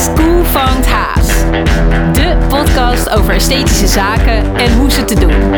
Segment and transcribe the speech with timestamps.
[0.00, 1.26] School van Haas.
[2.12, 5.50] De podcast over esthetische zaken en hoe ze te doen.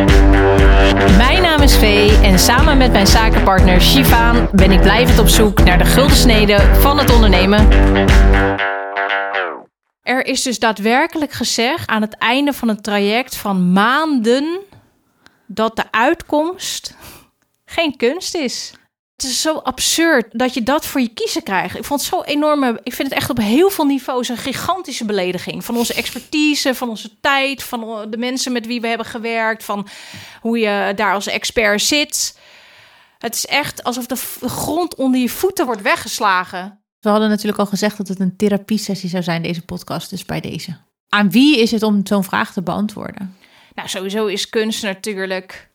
[1.17, 5.65] Mijn naam is Vee en samen met mijn zakenpartner Shivaan ben ik blijvend op zoek
[5.65, 7.69] naar de gulden snede van het ondernemen.
[10.03, 14.61] Er is dus daadwerkelijk gezegd aan het einde van een traject van maanden
[15.47, 16.97] dat de uitkomst
[17.65, 18.75] geen kunst is.
[19.23, 21.77] Het is zo absurd dat je dat voor je kiezen krijgt.
[21.77, 22.81] Ik vond het zo enorme.
[22.83, 25.65] Ik vind het echt op heel veel niveaus een gigantische belediging.
[25.65, 29.87] Van onze expertise, van onze tijd, van de mensen met wie we hebben gewerkt, van
[30.41, 32.39] hoe je daar als expert zit.
[33.19, 34.17] Het is echt alsof de
[34.49, 36.81] grond onder je voeten wordt weggeslagen.
[37.01, 40.41] We hadden natuurlijk al gezegd dat het een therapiesessie zou zijn, deze podcast, dus bij
[40.41, 40.77] deze.
[41.09, 43.37] Aan wie is het om zo'n vraag te beantwoorden?
[43.75, 45.71] Nou, sowieso is kunst natuurlijk.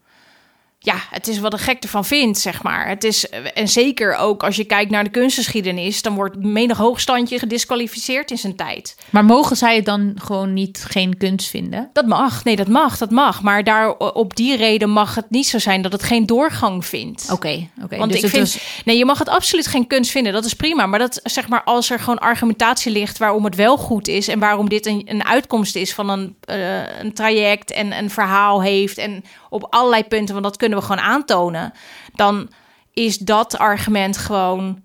[0.88, 2.88] Ja, het is wat de gek ervan vindt, zeg maar.
[2.88, 7.40] Het is, en zeker ook als je kijkt naar de kunstgeschiedenis, dan wordt menig hoogstandje
[7.40, 8.96] gedisqualificeerd in zijn tijd.
[9.10, 11.90] Maar mogen zij het dan gewoon niet geen kunst vinden?
[11.94, 13.42] Dat mag, nee, dat mag, dat mag.
[13.42, 17.28] Maar daar, op die reden mag het niet zo zijn dat het geen doorgang vindt.
[17.32, 17.98] Oké, oké.
[17.98, 20.34] Want dus ik vind, was- nee, je mag het absoluut geen kunst vinden.
[20.34, 20.86] Dat is prima.
[20.86, 24.40] Maar dat zeg maar als er gewoon argumentatie ligt waarom het wel goed is en
[24.40, 28.98] waarom dit een, een uitkomst is van een, eh, een traject en een verhaal heeft
[28.98, 31.74] en op allerlei punten, want dat kunnen we gewoon aantonen,
[32.16, 32.50] dan
[32.94, 34.82] is dat argument gewoon.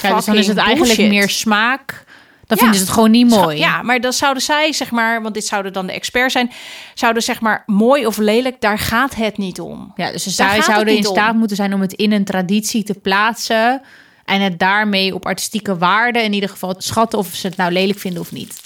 [0.00, 2.04] ja, dus dan is het eigenlijk meer smaak.
[2.46, 2.62] Dan Ja.
[2.62, 3.58] vinden ze het gewoon niet mooi.
[3.58, 6.52] Ja, maar dan zouden zij, zeg maar, want dit zouden dan de experts zijn,
[6.94, 9.92] zouden zeg maar mooi of lelijk, daar gaat het niet om.
[9.96, 11.14] Ja, dus het zouden in niet om.
[11.14, 13.82] staat moeten zijn om het in een traditie te plaatsen.
[14.24, 17.72] En het daarmee op artistieke waarde in ieder geval te schatten of ze het nou
[17.72, 18.60] lelijk vinden of niet.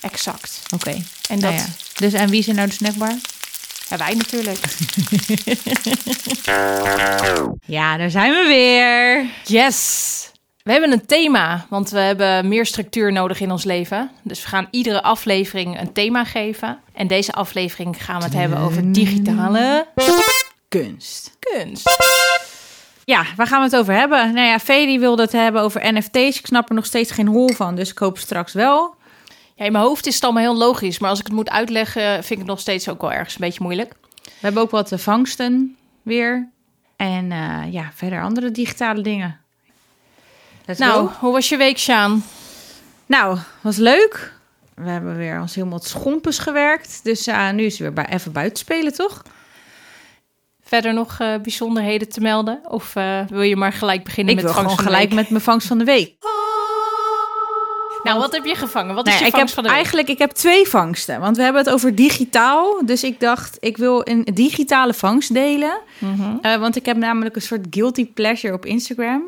[0.00, 0.62] Exact.
[0.74, 0.90] Oké.
[1.28, 1.66] En Nou dat ja.
[1.94, 3.12] Dus en wie is er nou de snackbar?
[3.88, 4.58] Ja, wij natuurlijk.
[7.66, 9.26] Ja, daar zijn we weer.
[9.44, 10.14] Yes!
[10.62, 14.10] We hebben een thema, want we hebben meer structuur nodig in ons leven.
[14.22, 16.78] Dus we gaan iedere aflevering een thema geven.
[16.92, 19.86] En deze aflevering gaan we het hebben over digitale
[20.68, 21.36] Kunst.
[21.40, 21.96] kunst.
[23.04, 24.34] Ja, waar gaan we het over hebben?
[24.34, 26.38] Nou ja, die wilde het hebben over NFT's.
[26.38, 28.94] Ik snap er nog steeds geen hol van, dus ik hoop straks wel.
[29.56, 32.12] Ja, in mijn hoofd is het allemaal heel logisch, maar als ik het moet uitleggen,
[32.12, 33.94] vind ik het nog steeds ook wel ergens een beetje moeilijk.
[34.24, 36.48] We hebben ook wat eh, vangsten weer.
[36.96, 39.40] En eh, ja, verder andere digitale dingen.
[40.66, 41.12] Let's nou, go.
[41.20, 42.24] hoe was je week, Sjaan?
[43.06, 44.34] Nou, was leuk.
[44.74, 47.00] We hebben weer ons helemaal het schompens gewerkt.
[47.02, 49.22] Dus eh, nu is het weer bij, even buiten spelen, toch?
[50.62, 52.60] Verder nog eh, bijzonderheden te melden?
[52.68, 55.10] Of eh, wil je maar gelijk beginnen Ik met wil vangst gewoon van de gelijk
[55.10, 55.20] week?
[55.22, 56.14] met mijn vangst van de week.
[58.06, 58.94] Nou, wat heb je gevangen?
[58.94, 59.78] Wat is Nou je ik heb vangst van de week?
[59.78, 61.20] eigenlijk ik heb twee vangsten.
[61.20, 62.86] Want we hebben het over digitaal.
[62.86, 65.78] Dus ik dacht, ik wil een digitale vangst delen.
[65.98, 66.36] Mhm.
[66.40, 69.22] Eh, want ik heb namelijk een soort guilty pleasure op Instagram.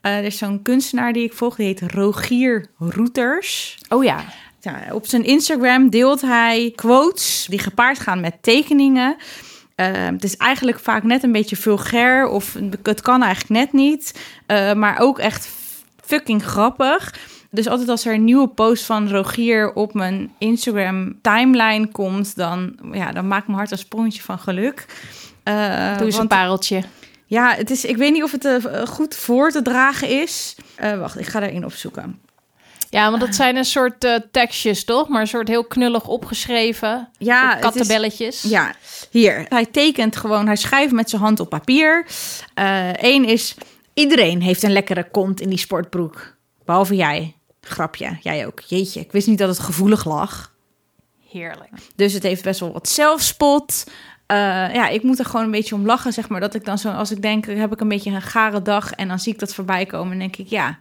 [0.00, 3.78] Eh, er is zo'n kunstenaar die ik volg, die heet Rogier Roeters.
[3.88, 4.24] Oh ja.
[4.60, 9.16] Ja, op zijn Instagram deelt hij quotes die gepaard gaan met tekeningen.
[9.74, 14.20] Eh, het is eigenlijk vaak net een beetje vulgair of het kan eigenlijk net niet.
[14.76, 15.48] Maar ook echt
[16.04, 17.14] fucking grappig.
[17.54, 22.76] Dus altijd als er een nieuwe post van Rogier op mijn Instagram timeline komt, dan,
[22.92, 24.86] ja, dan maakt mijn hart een sprongetje van geluk.
[25.42, 25.54] Eh,
[25.96, 26.82] Doe eens een want- pareltje.
[27.26, 30.56] ja, het is, ik weet niet of het eh, goed voor te dragen is.
[30.74, 32.18] Eh, wacht, ik ga erin opzoeken.
[32.90, 35.08] Ja, want dat zijn een soort tekstjes, toch?
[35.08, 37.08] Maar een soort heel knullig opgeschreven.
[37.18, 38.42] Ja, het is- kattenbelletjes.
[38.42, 38.74] Ja,
[39.10, 39.46] hier.
[39.48, 42.06] Hij tekent gewoon, hij schrijft met zijn hand op papier.
[42.94, 43.54] Eén is,
[43.94, 46.36] iedereen heeft een lekkere kont in die sportbroek.
[46.64, 47.34] Behalve jij.
[47.64, 48.60] Grapje, jij ook.
[48.60, 50.52] Jeetje, ik wist niet dat het gevoelig lag.
[51.30, 51.70] Heerlijk.
[51.96, 53.84] Dus het heeft best wel wat zelfspot.
[54.26, 54.36] Eh,
[54.74, 56.40] ja, ik moet er gewoon een beetje om lachen, zeg maar.
[56.40, 58.92] Dat ik dan zo, als ik denk, heb ik een beetje een gare dag...
[58.92, 60.78] en dan zie ik dat voorbij komen en denk ik, ja...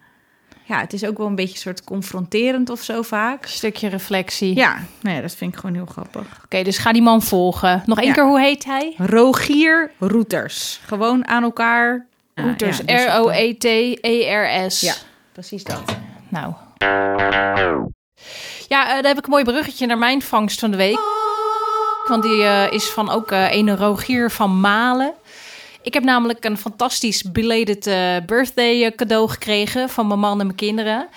[0.66, 3.46] Ja, het is ook wel een beetje soort confronterend of zo vaak.
[3.46, 4.56] Stukje reflectie.
[4.56, 6.42] Ja, ja, dat vind ik gewoon heel grappig.
[6.44, 7.84] Oké, dus ga die man volgen.
[7.86, 8.14] Nog één Ja.
[8.14, 8.94] keer, hoe heet hij?
[8.98, 10.80] Rogier Roeters.
[10.86, 12.06] Gewoon aan elkaar.
[12.36, 12.78] Ah, Roeters.
[12.78, 14.82] ja, dus dat- R-O-E-T-E-R-S.
[14.82, 14.94] Ja,
[15.32, 15.82] precies dat.
[16.30, 16.54] Nou.
[18.68, 21.00] Ja, eh, daar heb ik een mooi bruggetje naar mijn vangst van de week.
[22.08, 25.14] Want die eh, is van ook eh een Rogier van Malen.
[25.82, 27.84] Ik heb namelijk een fantastisch belated
[28.26, 31.08] birthday cadeau gekregen van mijn man en mijn kinderen.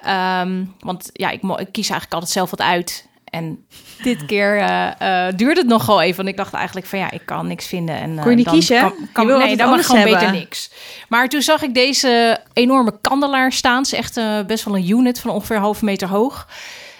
[0.00, 3.08] Ehm, want ja, ik kies eigenlijk altijd zelf wat uit.
[3.30, 3.66] En
[4.02, 6.16] dit keer eh, eh, duurde het nogal even.
[6.16, 7.94] Want ik dacht eigenlijk van ja, ik kan niks vinden.
[7.94, 8.80] En, Kon je niet dan kiezen?
[8.80, 10.18] Kan, Je kan, wil nee, dan mag gewoon hebben.
[10.18, 10.70] beter niks.
[11.08, 13.76] Maar toen zag ik deze enorme kandelaar staan.
[13.76, 16.48] Het is echt best wel een unit van ongeveer halve meter hoog.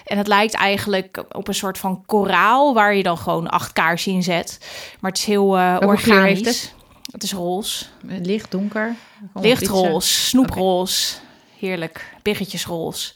[0.05, 2.73] En het lijkt eigenlijk op een soort van koraal...
[2.73, 4.57] waar je dan gewoon acht kaarsen in zet.
[4.99, 5.47] Maar het is heel
[5.79, 6.39] organisch.
[6.39, 6.73] het?
[7.11, 7.85] Het is roze.
[8.01, 8.95] Licht, donker.
[9.33, 11.15] Lichtroze, snoeproze.
[11.59, 12.05] Heerlijk.
[12.21, 13.13] Biggetjesroze.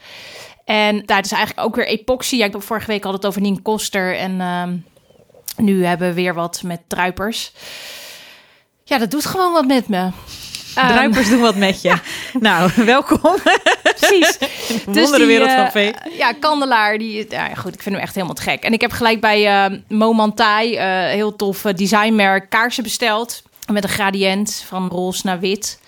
[0.65, 2.35] En daar is eigenlijk ook weer epoxy.
[2.35, 4.17] Ja, ik heb vorige week had het over Nien Koster.
[4.17, 4.75] En ehm,
[5.57, 7.51] nu hebben we weer wat met druipers.
[8.83, 10.09] Ja, dat doet gewoon wat met me.
[10.75, 11.95] Ehm, Druipers doen wat met je.
[12.39, 13.35] Nou, welkom.
[13.83, 14.37] Precies.
[14.85, 15.93] Wonderenwereld die, eh, van Vee.
[16.17, 16.97] Ja, Kandelaar.
[16.97, 18.63] Die, ja, goed, ik vind hem echt helemaal te gek.
[18.63, 23.41] En ik heb gelijk bij eh Momantai, eh heel tof eh, designmerk, kaarsen besteld.
[23.71, 25.79] Met een gradient van roze naar wit.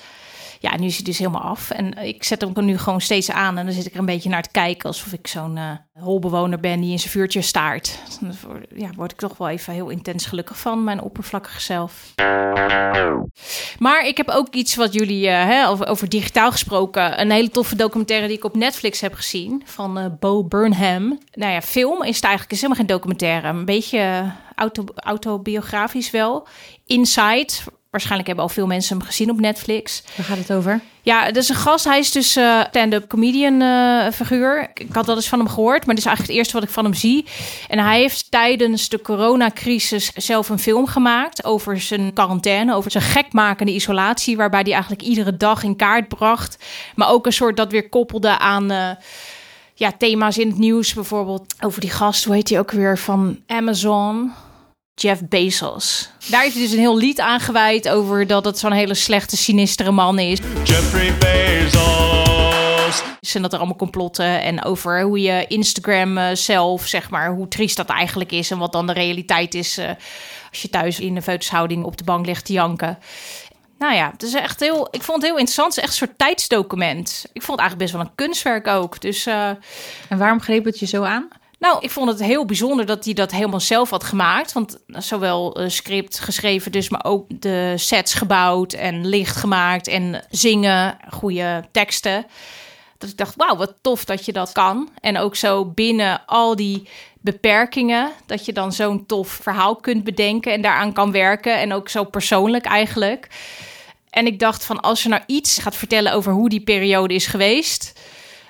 [0.64, 1.70] Ja, nu is hij dus helemaal af.
[1.72, 3.58] En ik zet hem nu gewoon steeds aan.
[3.58, 4.88] En dan zit ik er een beetje naar te kijken.
[4.88, 5.72] Alsof ik zo'n eh
[6.04, 8.00] holbewoner ben die in zijn vuurtje staart.
[8.48, 10.84] Word- ja, word ik toch wel even heel intens gelukkig van.
[10.84, 12.14] Mijn oppervlakkige zelf.
[13.80, 17.22] Maar ik heb ook iets wat jullie, eh, hè, over, over digitaal gesproken.
[17.22, 19.62] Een hele toffe documentaire die ik op Netflix heb gezien.
[19.66, 21.20] Van eh, Bo Burnham.
[21.32, 23.48] Nou ja, film is het eigenlijk is helemaal geen documentaire.
[23.48, 26.48] Een beetje auto, autobiografisch wel.
[26.86, 27.50] Inside.
[27.94, 30.04] Waarschijnlijk hebben al veel mensen hem gezien op Netflix.
[30.16, 30.80] Waar gaat het over?
[31.02, 31.86] Ja, dat is een gast.
[31.86, 34.72] Hij is dus eh stand-up comedian eh, figuur.
[34.74, 36.74] Ik had wel eens van hem gehoord, maar dit is eigenlijk het eerste wat ik
[36.74, 37.26] van hem zie.
[37.68, 43.04] En hij heeft tijdens de coronacrisis zelf een film gemaakt over zijn quarantaine, over zijn
[43.04, 46.64] gekmakende isolatie, waarbij hij eigenlijk iedere dag in kaart bracht,
[46.96, 48.90] maar ook een soort dat weer koppelde aan eh,
[49.74, 53.40] ja, thema's in het nieuws, bijvoorbeeld over die gast, hoe heet hij ook weer van
[53.48, 54.32] Amazon?
[54.96, 56.10] Jeff Bezos.
[56.30, 59.38] Daar heeft hij dus een heel lied aan gewijd over dat het zo'n hele slechte,
[59.38, 60.40] sinistere man is.
[60.64, 63.02] Jeffrey Bezos.
[63.34, 67.48] En dat er allemaal complotten en over hoe je Instagram eh, zelf, zeg maar, hoe
[67.48, 69.90] triest dat eigenlijk is en wat dan de realiteit is eh,
[70.50, 73.00] als je thuis in een foutoshouding op de bank ligt te janken.
[73.78, 75.76] Nou ja, het is echt heel, ik vond het heel interessant.
[75.76, 77.26] Het is echt een soort tijdsdocument.
[77.34, 79.02] Ik vond het eigenlijk best wel een kunstwerk ook.
[79.02, 79.50] Dus eh,
[80.10, 81.28] En waarom greep het je zo aan?
[81.64, 84.54] Nou, ik vond het heel bijzonder dat hij dat helemaal zelf had gemaakt.
[84.54, 90.26] Want zowel eh, script geschreven dus, maar ook de sets gebouwd en licht gemaakt en
[90.30, 92.26] zingen, goede teksten.
[92.98, 94.90] Dat ik dacht, wauw, wat tof dat je dat kan.
[95.02, 96.88] En ook zo binnen al die
[97.22, 101.60] beperkingen, dat je dan zo'n tof verhaal kunt bedenken en daaraan kan werken.
[101.60, 103.28] En ook zo persoonlijk eigenlijk.
[104.10, 107.26] En ik dacht van, als je nou iets gaat vertellen over hoe die periode is
[107.26, 107.94] geweest...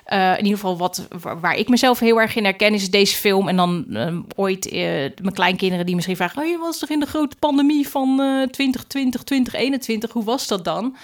[0.04, 1.08] Eh, in ieder geval wat,
[1.40, 3.48] waar, ik mezelf heel erg in herken, is deze film.
[3.48, 4.80] En dan eh, ooit eh,
[5.22, 6.42] mijn kleinkinderen die misschien vragen...
[6.42, 10.12] Oh, je was toch in de grote pandemie van eh 2020, 2021?
[10.12, 10.96] Hoe was dat dan?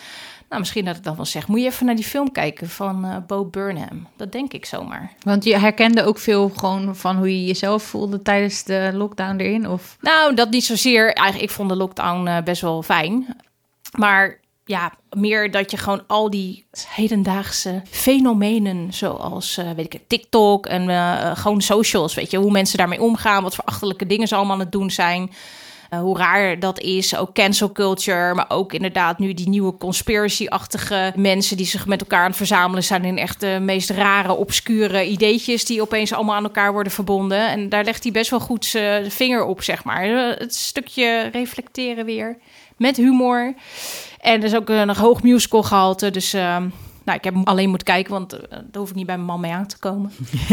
[0.48, 1.48] Nou, misschien dat ik dan wel zeg...
[1.48, 4.06] Moet je even naar die film kijken van eh Bo Burnham.
[4.16, 5.12] Dat denk ik zomaar.
[5.22, 9.68] Want je herkende ook veel gewoon van hoe je jezelf voelde tijdens de lockdown erin?
[9.68, 11.12] Of Nou, dat niet zozeer.
[11.12, 13.36] Eigenlijk, ik vond de lockdown eh, best wel fijn.
[13.98, 14.39] Maar
[14.70, 20.88] ja, meer dat je gewoon al die hedendaagse fenomenen, zoals eh, weet ik, TikTok en
[20.88, 24.54] eh, gewoon socials, weet je, hoe mensen daarmee omgaan, wat voor achterlijke dingen ze allemaal
[24.54, 25.30] aan het doen zijn.
[25.90, 31.12] eh, hoe raar dat is, ook cancel culture, maar ook inderdaad nu die nieuwe conspiracy-achtige
[31.16, 35.06] mensen die zich met elkaar aan het verzamelen zijn in echt de meest rare, obscure
[35.08, 37.48] ideetjes die opeens allemaal aan elkaar worden verbonden.
[37.48, 40.04] En daar legt hij best wel goed zijn vinger op, zeg maar.
[40.04, 42.36] Eh, Het stukje reflecteren weer
[42.76, 43.54] met humor.
[44.20, 46.68] En er is ook een hoog musical gehalte, dus ehm,
[47.04, 49.26] nou, ik heb hem alleen moeten kijken, want eh, daar hoef ik niet bij mijn
[49.26, 50.12] man mee aan te komen.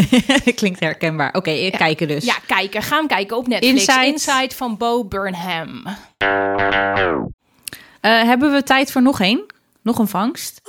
[0.55, 1.33] klinkt herkenbaar.
[1.33, 2.25] Oké, kijken dus.
[2.25, 2.81] Ja, kijken.
[2.81, 3.73] Ga hem kijken op Netflix.
[3.73, 4.05] Inside.
[4.05, 5.83] Inside van Bo Burnham.
[8.01, 9.45] Eh, hebben we tijd voor nog één?
[9.81, 10.61] Nog een vangst?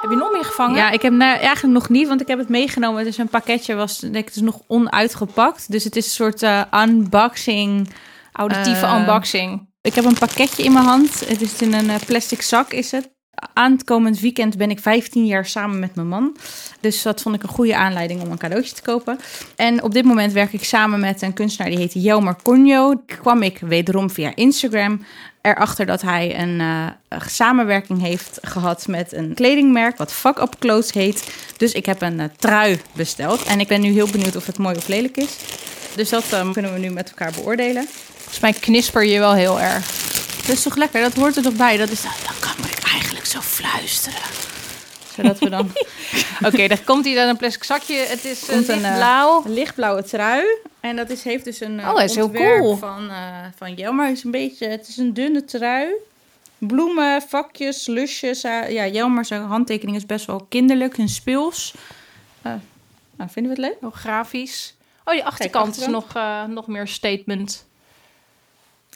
[0.00, 0.76] Heb je nog meer gevangen?
[0.76, 2.98] Ja, ik heb nou, eigenlijk nog niet, want ik heb het meegenomen.
[2.98, 5.70] Het is een pakketje, was denk ik, het is nog onuitgepakt.
[5.70, 7.88] Dus het is een soort eh, unboxing.
[8.32, 9.67] Auditieve unboxing.
[9.88, 11.28] Ik heb een pakketje in mijn hand.
[11.28, 13.17] Het is in een eh, plastic zak, is het.
[13.58, 16.36] Aankomend weekend ben ik 15 jaar samen met mijn man.
[16.80, 19.18] Dus dat vond ik een goede aanleiding om een cadeautje te kopen.
[19.56, 23.02] En op dit moment werk ik samen met een kunstenaar die heet Jelmer Conjo.
[23.06, 25.04] Kwam ik wederom via Instagram
[25.42, 30.92] erachter dat hij een eh, samenwerking heeft gehad met een kledingmerk wat Fuck Up Clothes
[30.92, 31.30] heet.
[31.56, 33.42] Dus ik heb een eh, trui besteld.
[33.42, 35.36] En ik ben nu heel benieuwd of het mooi of lelijk is.
[35.94, 37.86] Dus dat eh, kunnen we nu met elkaar beoordelen.
[38.16, 39.86] Volgens mij knisper je wel heel erg.
[40.46, 41.00] Dat is toch lekker?
[41.00, 41.76] Dat hoort er toch bij?
[41.76, 44.20] Dat is, dan kan ik eigenlijk zo fluisteren.
[45.16, 45.70] Zodat we dan
[46.46, 47.94] Oké, daar komt hij dan een plastic zakje.
[47.96, 49.44] Het is uh, Komt een, eh, blauw.
[49.44, 50.44] een lichtblauwe trui.
[50.80, 52.76] En dat is, heeft dus een eh, Oh, is heel cool.
[52.76, 53.16] van, eh
[53.56, 54.06] van Jelmer.
[54.06, 55.92] Het is een beetje, het is een dunne trui.
[56.58, 58.42] Bloemen, vakjes, lusjes.
[58.44, 61.74] eh, ja, Jelmer zijn handtekening is best wel kinderlijk en speels.
[62.42, 62.52] Eh,
[63.16, 63.80] nou, vinden we het leuk?
[63.80, 64.74] Heel grafisch.
[65.04, 66.14] Oh, die achterkant is achterkant.
[66.14, 67.66] nog, eh, nog meer statement.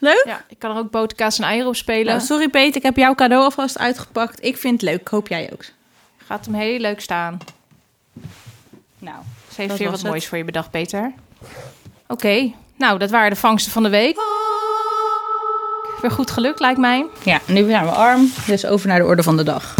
[0.04, 0.22] Leuk?
[0.26, 2.06] Ja, ik kan er ook boterkaas en eieren op spelen.
[2.06, 4.44] Nou, sorry Peter, ik heb jouw cadeau alvast uitgepakt.
[4.44, 5.08] Ik vind het leuk.
[5.08, 5.64] Hoop jij ook.
[6.26, 7.38] Gaat hem heel leuk staan.
[8.98, 9.16] Nou,
[9.48, 10.08] Ze heeft Dat weer wat het.
[10.08, 11.12] moois voor je bedacht, Peter.
[12.06, 14.16] Oké, nou, dat waren de vangsten van de week.
[16.00, 17.06] Weer goed gelukt, lijkt mij.
[17.24, 18.32] ja, nu zijn we arm.
[18.46, 19.74] Dus over naar de orde van de dag.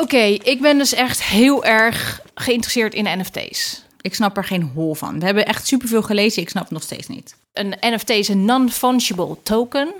[0.00, 3.84] Oké, ik ben dus echt heel erg geïnteresseerd in NFT's.
[4.06, 5.18] Ik snap er geen hol van.
[5.18, 6.42] We hebben echt superveel gelezen.
[6.42, 7.36] Ik snap het nog steeds niet.
[7.52, 9.94] Een NFT is een non-fungible token.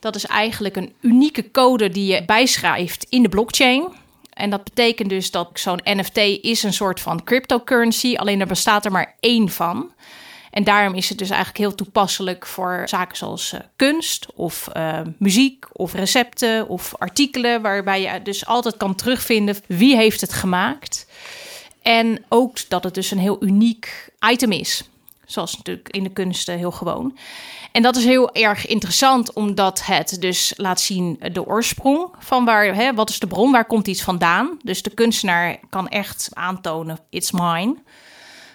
[0.00, 3.88] Dat is eigenlijk een unieke code die je bijschrijft in de blockchain.
[4.32, 8.84] En dat betekent dus dat zo'n NFT is een soort van cryptocurrency, alleen er bestaat
[8.84, 9.90] er maar één van.
[10.50, 15.00] En daarom is het dus eigenlijk heel toepasselijk voor zaken zoals eh, kunst of eh,
[15.18, 21.06] muziek of recepten of artikelen, waarbij je dus altijd kan terugvinden wie heeft het gemaakt.
[21.82, 24.88] En ook dat het dus een heel uniek item is.
[25.26, 27.16] Zoals natuurlijk in de kunsten heel gewoon.
[27.72, 32.74] En dat is heel erg interessant, omdat het dus laat zien de oorsprong van waar,
[32.74, 34.58] hè, wat is de bron, waar komt iets vandaan.
[34.62, 37.76] Dus de kunstenaar kan echt aantonen, it's mine.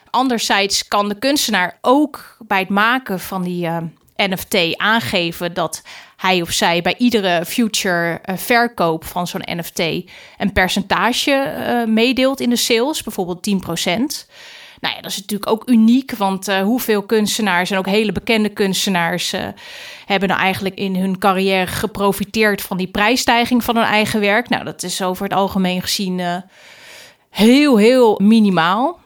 [0.10, 3.78] Anderzijds kan de kunstenaar ook bij het maken van die eh,
[4.16, 5.82] NFT aangeven dat
[6.26, 9.80] hij of zij bij iedere future eh, verkoop van zo'n NFT
[10.38, 13.54] een percentage eh, meedeelt in de sales, bijvoorbeeld 10%.
[14.80, 18.50] Nou ja, dat is natuurlijk ook uniek, want eh, hoeveel kunstenaars en ook hele bekende
[18.50, 19.34] kunstenaars
[20.06, 24.50] hebben nou eigenlijk in hun carrière geprofiteerd van die prijsstijging van hun eigen werk?
[24.50, 26.44] Nou, dat is over het algemeen gezien
[27.30, 29.00] heel, heel minimaal.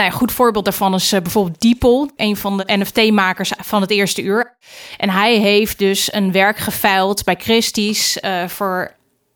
[0.00, 3.90] Nou ja, goed voorbeeld daarvan is eh, bijvoorbeeld Diepel, een van de NFT-makers van het
[3.90, 4.56] eerste uur.
[4.96, 8.94] En hij heeft dus een werk geveild bij Christie's eh, voor,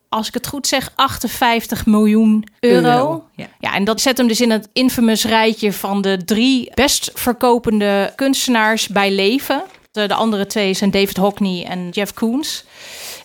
[0.09, 2.89] als ik het goed zeg, 58 miljoen euro.
[2.89, 3.47] Euro, ja.
[3.61, 8.13] ja, en dat zet hem dus in het infamous rijtje van de drie best verkopende
[8.15, 9.63] kunstenaars bij leven.
[9.93, 12.65] De, de andere twee zijn David Hockney en Jeff Koons.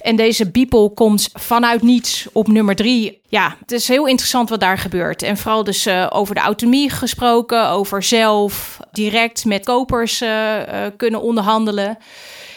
[0.01, 3.22] En deze Beeple komt vanuit niets op nummer drie.
[3.27, 5.22] Ja, het is heel interessant wat daar gebeurt.
[5.22, 10.91] En vooral dus eh, over de autonomie gesproken, over zelf direct met kopers eh, eh,
[10.98, 11.98] kunnen onderhandelen.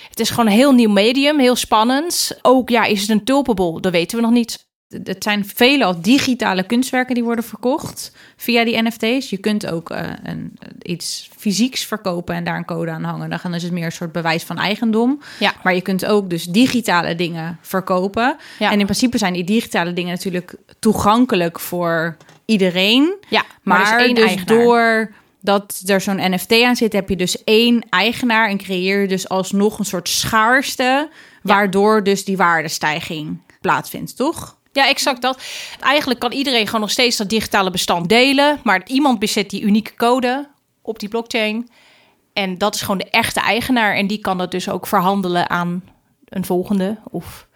[0.09, 2.39] Het is gewoon een heel nieuw medium, heel spannend.
[2.43, 3.81] Ook ja, is het een tulpenbol?
[3.81, 4.71] Dat weten we nog niet.
[5.05, 9.31] Het zijn veelal digitale kunstwerken die worden verkocht via die NFT's.
[9.31, 13.41] Je kunt ook eh, een, iets fysieks verkopen en daar een code aan hangen.
[13.43, 15.21] Dan is het meer een soort bewijs van eigendom.
[15.39, 15.55] Ja.
[15.63, 18.37] Maar je kunt ook dus digitale dingen verkopen.
[18.59, 18.71] Ja.
[18.71, 23.15] En in principe zijn die digitale dingen natuurlijk toegankelijk voor iedereen.
[23.29, 24.59] Ja, Maar, maar, is één dus eigenaar.
[24.59, 29.09] door dat er zo'n NFT aan zit, heb je dus één eigenaar en creëer je
[29.09, 31.09] dus alsnog een soort schaarste,
[31.43, 34.57] waardoor dus die waardestijging plaatsvindt, toch?
[34.73, 35.43] Ja, exact dat.
[35.81, 38.61] Eigenlijk kan iedereen gewoon nog steeds dat digitale bestand delen.
[38.63, 40.49] Maar iemand bezit die unieke code
[40.83, 41.69] op die blockchain.
[42.33, 43.95] En dat is gewoon de echte eigenaar.
[43.95, 45.85] En die kan dat dus ook verhandelen aan
[46.29, 46.99] een volgende.
[47.11, 47.47] Of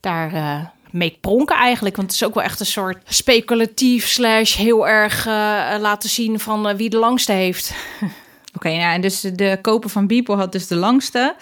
[0.00, 1.96] daar eh, mee pronken eigenlijk.
[1.96, 6.40] Want het is ook wel echt een soort speculatief slash heel erg eh, laten zien
[6.40, 7.74] van eh, wie de langste heeft.
[8.56, 11.34] Oké, nou, en dus de koper van Beeple had dus de langste.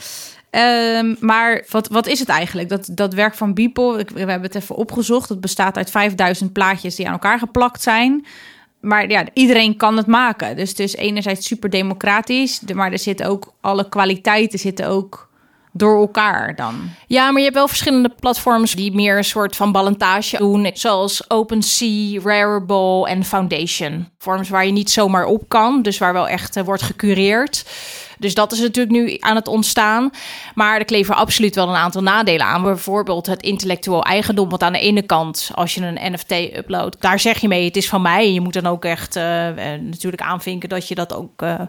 [0.51, 2.69] Ehm, maar wat, wat is het eigenlijk?
[2.69, 5.29] Dat, dat werk van Beeple, we hebben het even opgezocht.
[5.29, 8.27] Het bestaat uit 5000 plaatjes die aan elkaar geplakt zijn.
[8.81, 10.57] Maar ja, iedereen kan het maken.
[10.57, 15.29] Dus het is enerzijds super democratisch, de- maar er zitten ook alle kwaliteiten zitten ook
[15.73, 16.75] door elkaar dan.
[17.07, 20.71] Ja, maar je hebt wel verschillende platforms die meer een soort van ballantage doen.
[20.75, 24.09] Zoals OpenSea, Rarible en Foundation.
[24.19, 27.65] Vorms waar je niet zomaar op kan, dus waar wel echt eh, wordt gecureerd.
[28.19, 30.11] Dus dat is natuurlijk nu aan het ontstaan.
[30.55, 32.63] Maar er kleven absoluut wel een aantal nadelen aan.
[32.63, 34.49] Bijvoorbeeld het intellectueel eigendom.
[34.49, 37.77] Want aan de ene kant, als je een NFT uploadt, daar zeg je mee, het
[37.77, 38.25] is van mij.
[38.25, 41.61] En je moet dan ook echt eh, eh, natuurlijk aanvinken dat je dat ook eh,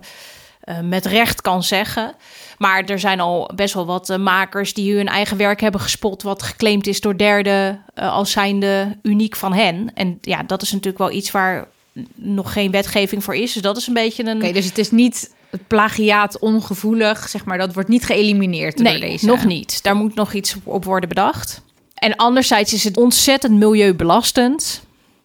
[0.84, 2.16] met recht kan zeggen.
[2.58, 6.44] Maar er zijn al best wel wat makers die hun eigen werk hebben gespot, wat
[6.44, 9.92] geclaimd is door derden als zijnde uniek van hen.
[9.94, 11.68] En ja, dat is natuurlijk wel iets waar
[12.16, 13.54] nog geen wetgeving voor is.
[13.54, 14.38] Dus dat is een beetje een.
[14.38, 18.86] Oké, dus het is niet het plagiaat ongevoelig, zeg maar, dat wordt niet geëlimineerd door
[18.86, 19.26] nee, deze.
[19.26, 19.84] nog niet.
[19.84, 21.62] Daar moet nog iets op worden bedacht.
[21.94, 24.84] En anderzijds is het ontzettend milieubelastend.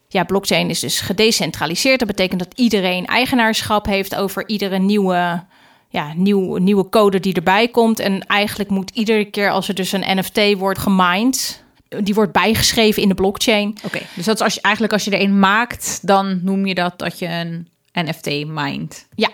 [0.09, 1.99] Ja, blockchain is dus gedecentraliseerd.
[1.99, 5.45] Dat betekent dat iedereen eigenaarschap heeft over iedere nieuwe,
[5.89, 7.99] ja, nieuw, nieuwe code die erbij komt.
[7.99, 13.03] En eigenlijk moet iedere keer als er dus een NFT wordt gemined, die wordt bijgeschreven
[13.03, 13.77] in de blockchain.
[13.85, 16.75] Oké, dus dat is als je, eigenlijk als je er een maakt, dan noem je
[16.75, 19.09] dat dat je een NFT mindt.
[19.15, 19.31] Ja,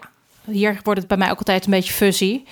[0.50, 2.42] hier wordt het bij mij ook altijd een beetje fuzzy.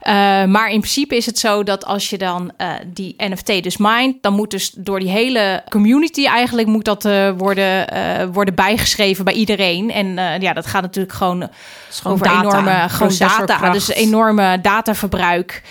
[0.00, 3.76] Eh, maar in principe is het zo dat als je dan eh, die NFT dus
[3.76, 8.54] mindt, dan moet dus door die hele community eigenlijk moet dat eh, worden, eh, worden
[8.54, 9.90] bijgeschreven bij iedereen.
[9.90, 11.48] En eh, ja, dat gaat natuurlijk gewoon
[11.90, 15.62] gewoon over data, enorme gewoon data, dus enorme dataverbruik.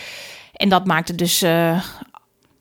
[0.54, 1.84] En dat maakt het dus eh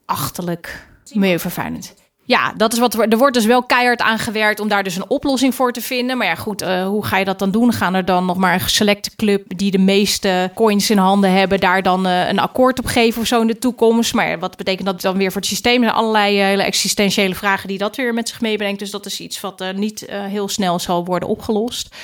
[0.05, 1.93] achterlijk milieuvervuilend.
[2.29, 5.09] Ja, dat is wat er, wordt dus wel keihard aan gewerkt om daar dus een
[5.09, 6.17] oplossing voor te vinden.
[6.17, 7.73] Maar ja, goed, eh, hoe ga je dat dan doen?
[7.73, 11.59] Gaan er dan nog maar een selecte club die de meeste coins in handen hebben,
[11.59, 14.13] daar dan eh, een akkoord op geven of zo in de toekomst?
[14.13, 15.81] Maar wat betekent dat dan weer voor het systeem?
[15.81, 18.79] Zijn allerlei eh, hele existentiële vragen die dat weer met zich meebrengt.
[18.79, 21.95] Dus dat is iets wat niet heel snel zal worden opgelost.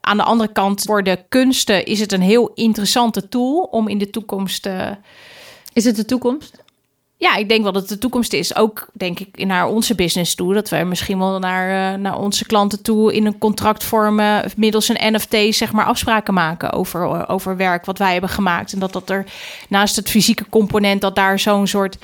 [0.00, 3.98] Aan de andere kant, voor de kunsten is het een heel interessante tool om in
[3.98, 4.68] de toekomst.
[5.72, 6.58] Is het de toekomst?
[7.20, 8.56] Ja, ik denk wel dat de toekomst is.
[8.56, 10.54] Ook denk ik naar onze business toe.
[10.54, 14.88] Dat we misschien wel naar, eh, naar onze klanten toe in een contractvorm eh, middels
[14.88, 18.72] een NFT zeg maar afspraken maken over, eh, over werk wat wij hebben gemaakt.
[18.72, 19.24] En dat dat er
[19.68, 21.98] naast het fysieke component dat daar zo'n soort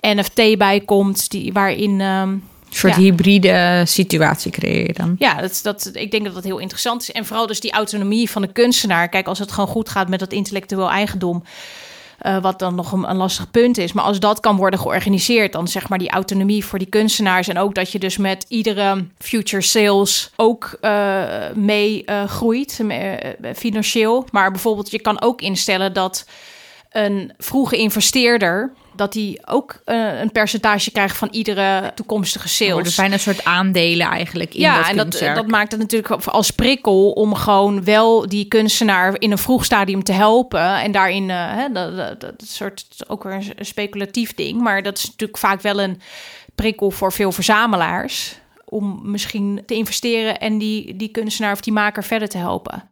[0.00, 3.00] NFT bij komt die waarin ehm, Een soort Ja.
[3.00, 5.14] hybride situatie dan.
[5.18, 7.12] ja, dat, dat, ik denk dat dat heel interessant is.
[7.12, 9.08] En vooral dus die autonomie van de kunstenaar.
[9.08, 11.42] Kijk, als het gewoon goed gaat met dat intellectueel eigendom...
[12.22, 13.92] eh, wat dan nog een, lastig punt is.
[13.92, 15.52] Maar als dat kan worden georganiseerd...
[15.52, 17.48] dan zeg maar die autonomie voor die kunstenaars...
[17.48, 21.22] en ook dat je dus met iedere future sales ook eh,
[21.54, 22.80] mee eh, groeit,
[23.54, 24.26] financieel.
[24.30, 26.26] Maar bijvoorbeeld je kan ook instellen dat
[26.90, 28.72] een vroege investeerder...
[29.02, 32.72] dat die ook eh, een percentage krijgt van iedere toekomstige Er sales.
[32.72, 35.34] worden bijna een soort aandelen eigenlijk in Ja, dat en dat, kunstwerk.
[35.36, 40.02] dat maakt het natuurlijk als prikkel om gewoon wel die kunstenaar in een vroeg stadium
[40.02, 40.74] te helpen.
[40.80, 44.60] En daarin, eh, hè, dat, dat, dat soort ook weer een speculatief ding.
[44.60, 46.00] Maar dat is natuurlijk vaak wel een
[46.54, 48.40] prikkel voor veel verzamelaars.
[48.64, 52.91] Om misschien te investeren en die, die kunstenaar of die maker verder te helpen.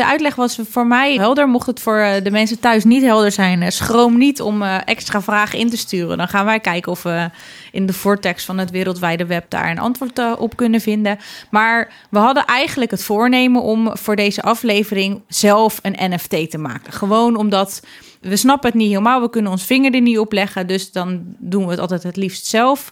[0.00, 1.48] De uitleg was voor mij helder.
[1.48, 4.76] Mocht het voor eh, de mensen thuis niet helder zijn, eh, schroom niet om eh,
[4.84, 6.18] extra vragen in te sturen.
[6.18, 7.30] Dan gaan wij kijken of we
[7.72, 11.18] in de vortex van het wereldwijde web daar een antwoord op kunnen vinden.
[11.50, 16.92] Maar we hadden eigenlijk het voornemen om voor deze aflevering zelf een NFT te maken.
[16.92, 17.80] Gewoon omdat
[18.20, 19.20] we snappen het niet helemaal.
[19.20, 20.66] We kunnen ons vinger er niet op leggen.
[20.66, 22.90] Dus dan doen we het altijd het liefst zelf.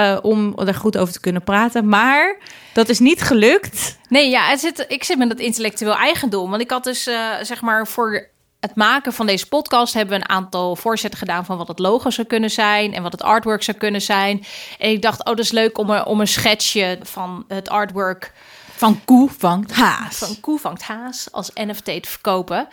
[0.00, 1.88] Eh, om er goed over te kunnen praten.
[1.88, 2.36] Maar
[2.72, 3.98] dat is niet gelukt.
[4.08, 6.50] Nee, ja, het zit, ik zit met dat intellectueel eigendom.
[6.50, 8.28] Want ik had dus, eh, zeg maar, voor
[8.60, 9.94] het maken van deze podcast...
[9.94, 12.94] hebben we een aantal voorzetten gedaan van wat het logo zou kunnen zijn...
[12.94, 14.44] en wat het artwork zou kunnen zijn.
[14.78, 18.32] En ik dacht, oh, dat is leuk om een, om een schetsje van het artwork...
[18.76, 20.16] Van koe vangt haas.
[20.16, 22.68] van Koe vangt haas als NFT te verkopen.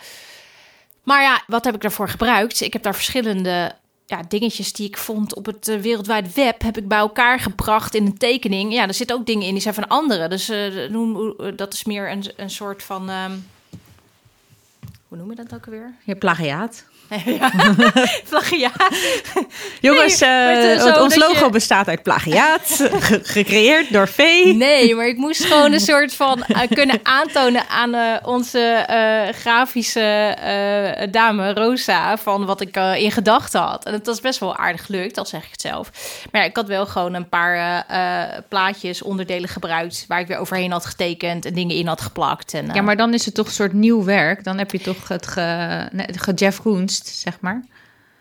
[1.02, 2.60] Maar ja, wat heb ik daarvoor gebruikt?
[2.60, 3.74] Ik heb daar verschillende
[4.08, 6.62] ja, dingetjes die ik vond op het eh, wereldwijde web...
[6.62, 8.72] heb ik bij elkaar gebracht in een tekening.
[8.72, 10.30] Ja, er zitten ook dingen in die zijn van anderen.
[10.30, 13.10] Dus eh, noem- eh, dat is meer een, een soort van...
[13.10, 13.32] ehm,
[15.08, 15.94] hoe noem je dat ook alweer?
[16.04, 16.84] Je plagiaat.
[17.40, 17.50] ja,
[18.30, 18.72] plagiaat.
[19.80, 22.60] Jongens, Nee, eh, want ons logo je- bestaat uit plagiaat.
[22.98, 24.54] ge- gecreëerd door Vee.
[24.54, 28.84] Nee, maar ik moest gewoon een soort van eh, kunnen aantonen aan eh, onze
[29.34, 30.36] grafische
[31.10, 33.84] dame Rosa van wat ik in gedachten had.
[33.84, 35.90] En het was best wel aardig gelukt, al zeg ik het zelf.
[36.32, 37.84] Maar ja, ik had wel gewoon een paar
[38.48, 42.54] plaatjes, onderdelen gebruikt waar ik weer overheen had getekend en dingen in had geplakt.
[42.54, 44.44] En, Ja, maar dan is het toch een soort nieuw werk.
[44.44, 46.58] Dan heb je toch het ge, nee, ge Jeff
[47.06, 47.64] Zeg maar.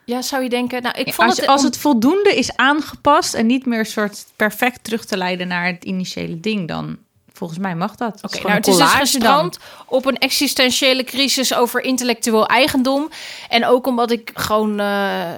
[0.05, 0.81] ja, zou je denken?
[0.81, 4.83] Nou, ik vond Als, het als het voldoende is aangepast en niet meer soort perfect
[4.83, 6.97] terug te leiden naar het initiële ding, dan
[7.33, 8.19] volgens mij mag dat.
[8.23, 13.09] Oké, nou, het is dus gestrand op een existentiële crisis over intellectueel eigendom.
[13.49, 15.31] En ook omdat ik gewoon eh,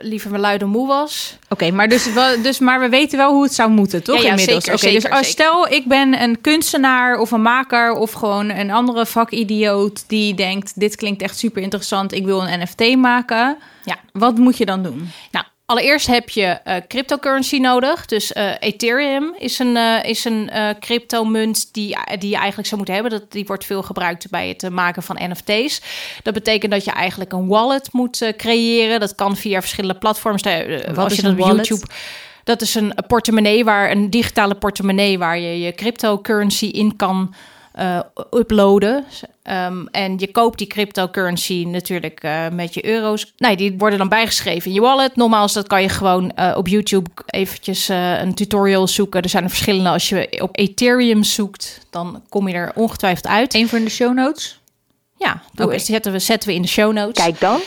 [0.00, 1.38] liever mijn luide moe was.
[1.48, 4.16] Oké, maar, dus, wel- dus, maar we weten wel hoe het zou moeten, toch?
[4.16, 4.68] Ja, ja, inmiddels.
[4.68, 9.06] Oké, dus als, stel, ik ben een kunstenaar of een maker of gewoon een andere
[9.06, 13.56] vakidioot die denkt: dit klinkt echt super interessant, ik wil een NFT maken.
[13.84, 13.96] Ja.
[14.12, 15.10] Wat moet je dan doen?
[15.30, 18.06] Nou, allereerst heb je eh, cryptocurrency nodig.
[18.06, 20.50] Dus eh, Ethereum is een, eh, is een
[20.80, 23.12] cryptomunt die, die je eigenlijk zou moeten hebben.
[23.12, 25.80] Dat, die wordt veel gebruikt bij het maken van NFT's.
[26.22, 29.00] Dat betekent dat je eigenlijk een wallet moet creëren.
[29.00, 30.42] Dat kan via verschillende platforms.
[30.42, 31.38] Wat als je dat op?
[31.38, 31.86] YouTube...
[32.44, 37.34] Dat is een portemonnee waar een digitale portemonnee waar je je cryptocurrency in kan
[37.76, 37.98] eh,
[38.30, 39.04] uploaden.
[39.42, 43.32] Ehm, en je koopt die cryptocurrency natuurlijk eh, met je euro's.
[43.36, 45.16] Nee, die worden dan bijgeschreven in je wallet.
[45.16, 49.22] Normaal dat kan je gewoon eh, op YouTube eventjes een tutorial zoeken.
[49.22, 49.88] Er zijn er verschillende.
[49.88, 53.54] Als je op Ethereum zoekt, dan kom je er ongetwijfeld uit.
[53.54, 54.60] Eén voor in de show notes.
[55.16, 55.78] Ja, doe, Oké.
[55.78, 57.24] zetten, we, zetten we in de show notes.
[57.24, 57.60] Kijk dan.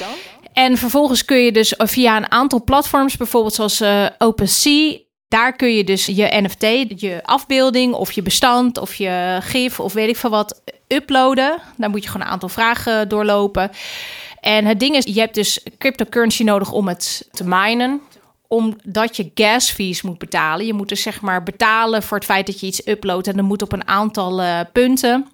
[0.54, 3.84] En vervolgens kun je dus via een aantal platforms, bijvoorbeeld zoals
[4.18, 4.98] OpenSea,
[5.30, 6.62] daar kun je dus je NFT,
[7.02, 11.62] je afbeelding of je bestand of je gif of weet ik veel wat uploaden.
[11.78, 13.72] Daar moet je gewoon een aantal vragen doorlopen.
[14.40, 18.02] En het ding is, je hebt dus cryptocurrency nodig om het te minen
[18.48, 20.66] omdat je gas fees moet betalen.
[20.66, 23.28] Je moet dus zeg maar betalen voor het feit dat je iets uploadt.
[23.28, 25.28] En dat moet op een aantal eh, punten.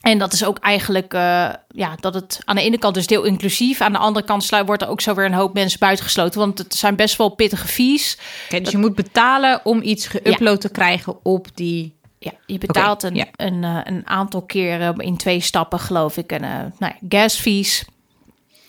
[0.00, 3.22] En dat is ook eigenlijk, eh, ja, dat het aan de ene kant is deel
[3.22, 3.80] inclusief.
[3.80, 6.40] Aan de andere kant sluit, wordt er ook zo weer een hoop mensen buitengesloten.
[6.40, 8.18] Want het zijn best wel pittige fees.
[8.44, 11.98] Oké, dus je moet betalen om iets geüpload te krijgen op die...
[12.18, 13.26] Ja, je betaalt een, ja.
[13.36, 17.36] een, eh, een aantal keren in twee stappen, geloof ik, een uh, nou ja, gas
[17.36, 17.84] fees.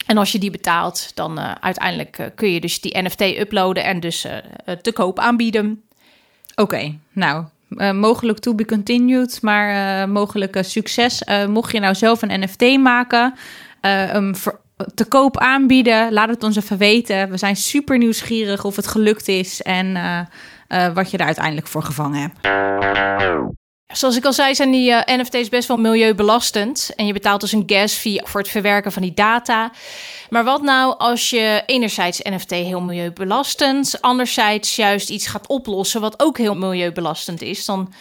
[0.05, 3.83] En als je die betaalt, dan eh, uiteindelijk eh, kun je dus die NFT uploaden
[3.83, 5.83] en dus eh, eh, te koop aanbieden.
[6.55, 7.45] Oké, nou,
[7.77, 11.23] eh, mogelijk to be continued, maar eh, mogelijk eh, succes.
[11.47, 13.33] Mocht je nou zelf een NFT maken,
[14.93, 17.29] te koop aanbieden, laat het ons even weten.
[17.29, 19.93] We zijn super nieuwsgierig of het gelukt is en
[20.93, 23.59] wat je er uiteindelijk voor gevangen hebt.
[23.93, 26.91] Zoals ik al zei, zijn die eh, NFT's best wel milieubelastend.
[26.95, 29.71] En je betaalt dus een gas fee voor het verwerken van die data.
[30.29, 36.21] Maar wat nou als je enerzijds NFT heel milieubelastend, anderzijds juist iets gaat oplossen wat
[36.23, 37.93] ook heel milieubelastend is, dan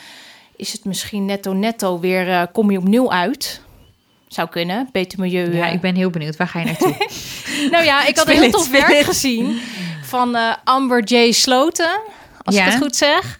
[0.56, 3.60] is het misschien netto netto weer eh, kom je op nul uit.
[4.28, 5.54] Zou kunnen, beter milieu.
[5.54, 5.72] Ja, eh.
[5.72, 6.36] ik ben heel benieuwd.
[6.36, 6.94] Waar ga je naartoe?
[7.70, 9.60] Nou ja, ik had een heel tof werk gezien
[10.04, 11.32] van Amber J.
[11.32, 12.00] Sloten,
[12.42, 12.64] als Ja.
[12.64, 13.38] ik het goed zeg.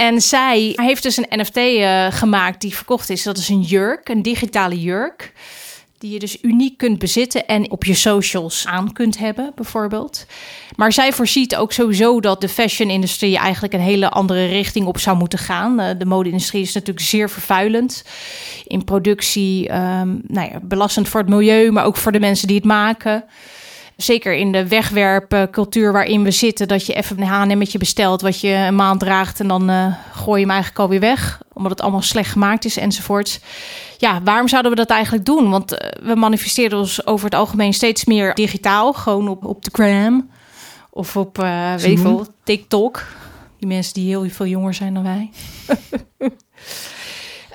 [0.00, 3.22] En zij heeft dus een NFT eh, gemaakt die verkocht is.
[3.22, 5.32] Dat is een jurk, een digitale jurk.
[5.98, 10.26] Die je dus uniek kunt bezitten en op je socials aan kunt hebben, bijvoorbeeld.
[10.76, 15.16] Maar zij voorziet ook sowieso dat de fashion-industrie eigenlijk een hele andere richting op zou
[15.16, 15.80] moeten gaan.
[15.80, 18.04] Eh, de mode-industrie is natuurlijk zeer vervuilend
[18.66, 19.68] in productie.
[19.68, 23.24] ehm, nou ja, belastend voor het milieu, maar ook voor de mensen die het maken.
[24.02, 28.48] Zeker in de wegwerpcultuur waarin we zitten, dat je even een H&M'tje bestelt wat je
[28.48, 32.02] een maand draagt en dan eh, gooi je hem eigenlijk alweer weg, omdat het allemaal
[32.02, 33.40] slecht gemaakt is enzovoorts.
[33.98, 35.50] Ja, waarom zouden we dat eigenlijk doen?
[35.50, 39.70] Want eh, we manifesteren ons over het algemeen steeds meer digitaal, gewoon op, op de
[39.72, 40.30] gram
[40.90, 42.16] of op, eh weet ik Zoom.
[42.16, 43.06] veel, TikTok.
[43.58, 45.30] Die mensen die heel veel jonger zijn dan wij.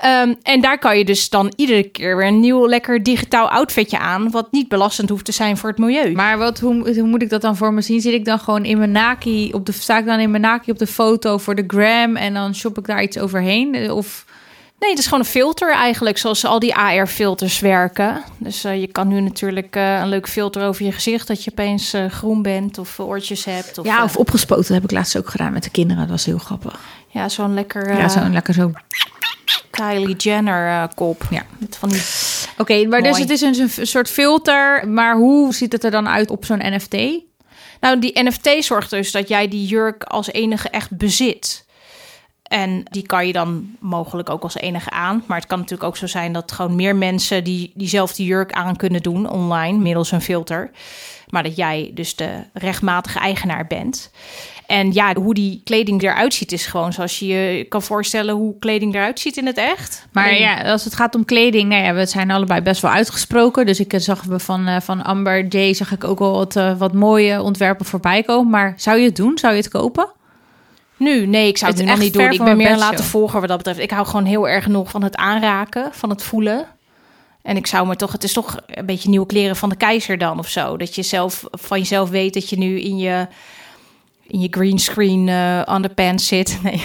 [0.02, 4.00] Ehm, en daar kan je dus dan iedere keer weer een nieuw lekker digitaal outfitje
[4.00, 6.12] aan, wat niet belastend hoeft te zijn voor het milieu.
[6.12, 8.02] Maar wat, hoe, moet ik dat dan voor me zien?
[8.02, 10.72] Zit ik dan gewoon in mijn naki op de sta ik dan in mijn naki
[10.72, 13.92] op de foto voor de gram en dan shop ik daar iets overheen?
[13.92, 14.26] Of
[14.86, 18.24] Nee, het is gewoon een filter eigenlijk, zoals al die AR-filters werken.
[18.38, 21.52] Dus eh, je kan nu natuurlijk eh, een leuk filter over je gezicht, dat je
[21.52, 23.78] opeens eh, groen bent of oortjes hebt.
[23.78, 26.02] Of, ja, of opgespoten heb ik laatst ook gedaan met de kinderen.
[26.02, 26.80] Dat was heel grappig.
[27.08, 28.72] ja, zo'n lekker ja, zo lekker zo.
[29.70, 31.28] Kylie Jenner kop.
[31.30, 31.46] Ja.
[31.58, 32.02] Met van die...
[32.58, 34.88] Oké, maar dus het is een, een soort filter.
[34.88, 36.96] Maar hoe ziet het er dan uit op zo'n NFT?
[37.80, 41.65] Nou, die NFT zorgt dus dat jij die jurk als enige echt bezit.
[42.46, 45.24] En die kan je dan mogelijk ook als enige aan.
[45.28, 48.76] Maar het kan natuurlijk ook zo zijn dat gewoon meer mensen die diezelfde jurk aan
[48.76, 50.72] kunnen doen online middels een filter.
[51.30, 54.12] Maar dat jij dus de rechtmatige eigenaar bent.
[54.68, 58.60] En ja, hoe die kleding eruit ziet is gewoon zoals je je kan voorstellen hoe
[58.60, 60.08] kleding eruit ziet in het echt.
[60.12, 62.92] Maar Alleen- ja, als het gaat om kleding, nou ja, we zijn allebei best wel
[62.92, 63.66] uitgesproken.
[63.66, 66.56] Dus ik eh, zag we van, eh, van Amber J zag ik ook al wat,
[66.56, 68.50] eh, wat mooie ontwerpen voorbij komen.
[68.52, 69.38] Maar zou je het doen?
[69.38, 70.10] Zou je het kopen?
[70.98, 72.32] Nu, nee, ik zou Het het, is nu nog niet doen.
[72.32, 73.80] Ik ben meer een late volger wat dat betreft.
[73.80, 76.68] Ik hou gewoon heel erg nog van het aanraken, van het voelen.
[77.42, 80.18] En ik zou me toch, het is toch een beetje nieuwe kleren van de keizer
[80.18, 80.78] dan of zo.
[80.78, 83.28] Dat je zelf van jezelf weet dat je nu in je,
[84.28, 86.60] in je greenscreen eh underpants zit.
[86.64, 86.84] Nee.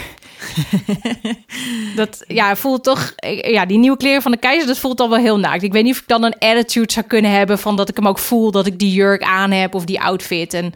[1.96, 5.18] dat ja, voelt toch, ja, die nieuwe kleren van de keizer, dat voelt al wel
[5.18, 5.62] heel naakt.
[5.62, 8.08] Ik weet niet of ik dan een attitude zou kunnen hebben van dat ik hem
[8.08, 10.54] ook voel dat ik die jurk aan heb of die outfit.
[10.54, 10.74] En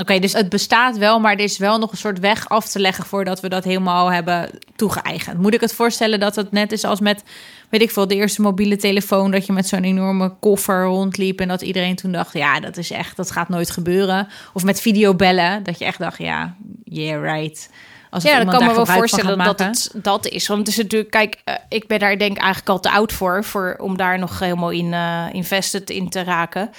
[0.00, 2.78] Oké, dus het bestaat wel, maar er is wel nog een soort weg af te
[2.78, 5.38] leggen voordat we dat helemaal hebben toegeëigend.
[5.38, 7.22] Moet ik het voorstellen dat het net is als met,
[7.68, 11.48] weet ik veel, de eerste mobiele telefoon, dat je met zo'n enorme koffer rondliep en
[11.48, 14.28] dat iedereen toen dacht, ja, dat is echt, dat gaat nooit gebeuren.
[14.52, 17.70] Of met videobellen, dat je echt dacht, ja, yeah, right.
[18.10, 20.46] Als Ja, dat kan me wel voorstellen dat het dat is.
[20.46, 23.12] Want het is natuurlijk, kijk, eh, ik ben daar denk ik eigenlijk al te oud
[23.12, 26.70] voor, voor om daar nog helemaal in uh, invested in te raken.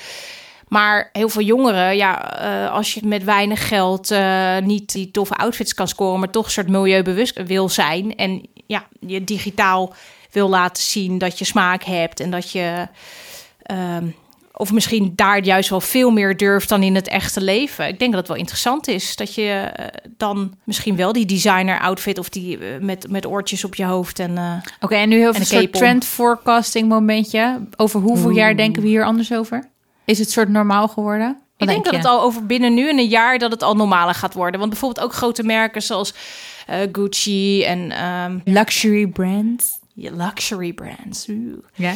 [0.70, 5.36] Maar heel veel jongeren, ja, uh, als je met weinig geld uh, niet die toffe
[5.36, 9.94] outfits kan scoren, maar toch een soort milieubewust wil zijn en ja, je digitaal
[10.32, 12.88] wil laten zien dat je smaak hebt en dat je.
[13.72, 14.16] Um,
[14.54, 17.88] of misschien daar juist wel veel meer durft dan in het echte leven.
[17.88, 19.16] Ik denk dat het wel interessant is.
[19.16, 19.86] Dat je uh,
[20.18, 24.20] dan misschien wel die designer outfit of die uh, met, met oortjes op je hoofd.
[24.20, 27.68] En, uh, Oké, okay, en nu heel veel een soort trend forecasting momentje.
[27.76, 29.70] Over hoeveel jaar denken we hier anders over?
[30.10, 31.28] Is het soort normaal geworden?
[31.28, 33.64] Wat ik denk, denk dat het al over binnen nu en een jaar dat het
[33.64, 34.60] al normaler gaat worden.
[34.60, 36.14] Want bijvoorbeeld ook grote merken zoals
[36.70, 39.80] uh, Gucci en um, luxury brands.
[39.94, 41.28] Ja, luxury brands.
[41.74, 41.94] Ja.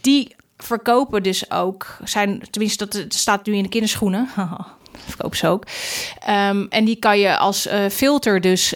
[0.00, 4.28] Die verkopen dus ook, zijn, tenminste dat het staat nu in de kinderschoenen.
[5.06, 5.66] verkopen ze ook.
[6.28, 8.74] Um, en die kan je als uh, filter dus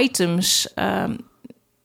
[0.00, 1.29] items um,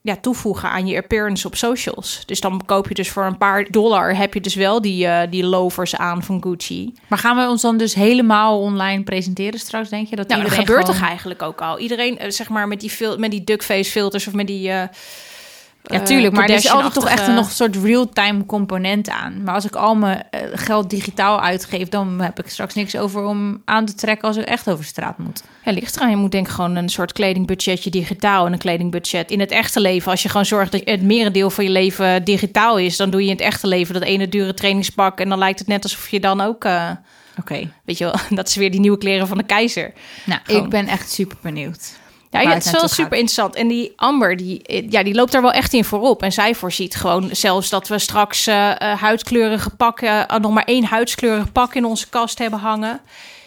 [0.06, 2.24] ja, toevoegen aan je appearance op socials.
[2.26, 5.32] Dus dan koop je dus voor een paar dollar heb je dus wel die, eh,
[5.32, 6.94] die lovers aan van Gucci.
[7.08, 10.15] Maar gaan we ons dan dus helemaal online presenteren straks, denk je?
[10.15, 11.80] Dat Nou, dat gebeurt gewoon- toch eigenlijk ook al.
[11.80, 14.70] Iedereen, eh, zeg maar, met die, met die duckface filters of met die...
[14.70, 14.84] eh,
[15.88, 19.43] Ja, tuurlijk, maar er is altijd toch echt een nog een soort real-time component aan.
[19.43, 23.24] Maar als ik al mijn eh, geld digitaal uitgeef, dan heb ik straks niks over
[23.24, 25.43] om aan te trekken als ik echt over straat moet.
[25.65, 26.10] Ja, ligt eraan.
[26.10, 29.80] Je moet denk ik gewoon een soort kledingbudgetje digitaal en een kledingbudget in het echte
[29.80, 30.12] leven.
[30.12, 33.28] Als je gewoon zorgt dat het merendeel van je leven digitaal is, dan doe je
[33.28, 36.19] in het echte leven dat ene dure trainingspak en dan lijkt het net alsof je
[36.19, 36.91] dan ook, eh,
[37.39, 39.93] Oké, weet je wel, dat is weer die nieuwe kleren van de keizer.
[40.26, 40.63] nou, Gewoon.
[40.63, 41.93] ik ben echt super benieuwd.
[42.41, 43.13] Ja, het is wel super gaat.
[43.13, 43.56] interessant.
[43.56, 46.24] En die Amber, die, ja, die loopt daar wel echt in voorop.
[46.24, 50.63] En zij voorziet gewoon zelfs dat we straks eh eh, huidkleurige pakken, eh, nog maar
[50.63, 53.00] één huidskleurige pak in onze kast hebben hangen.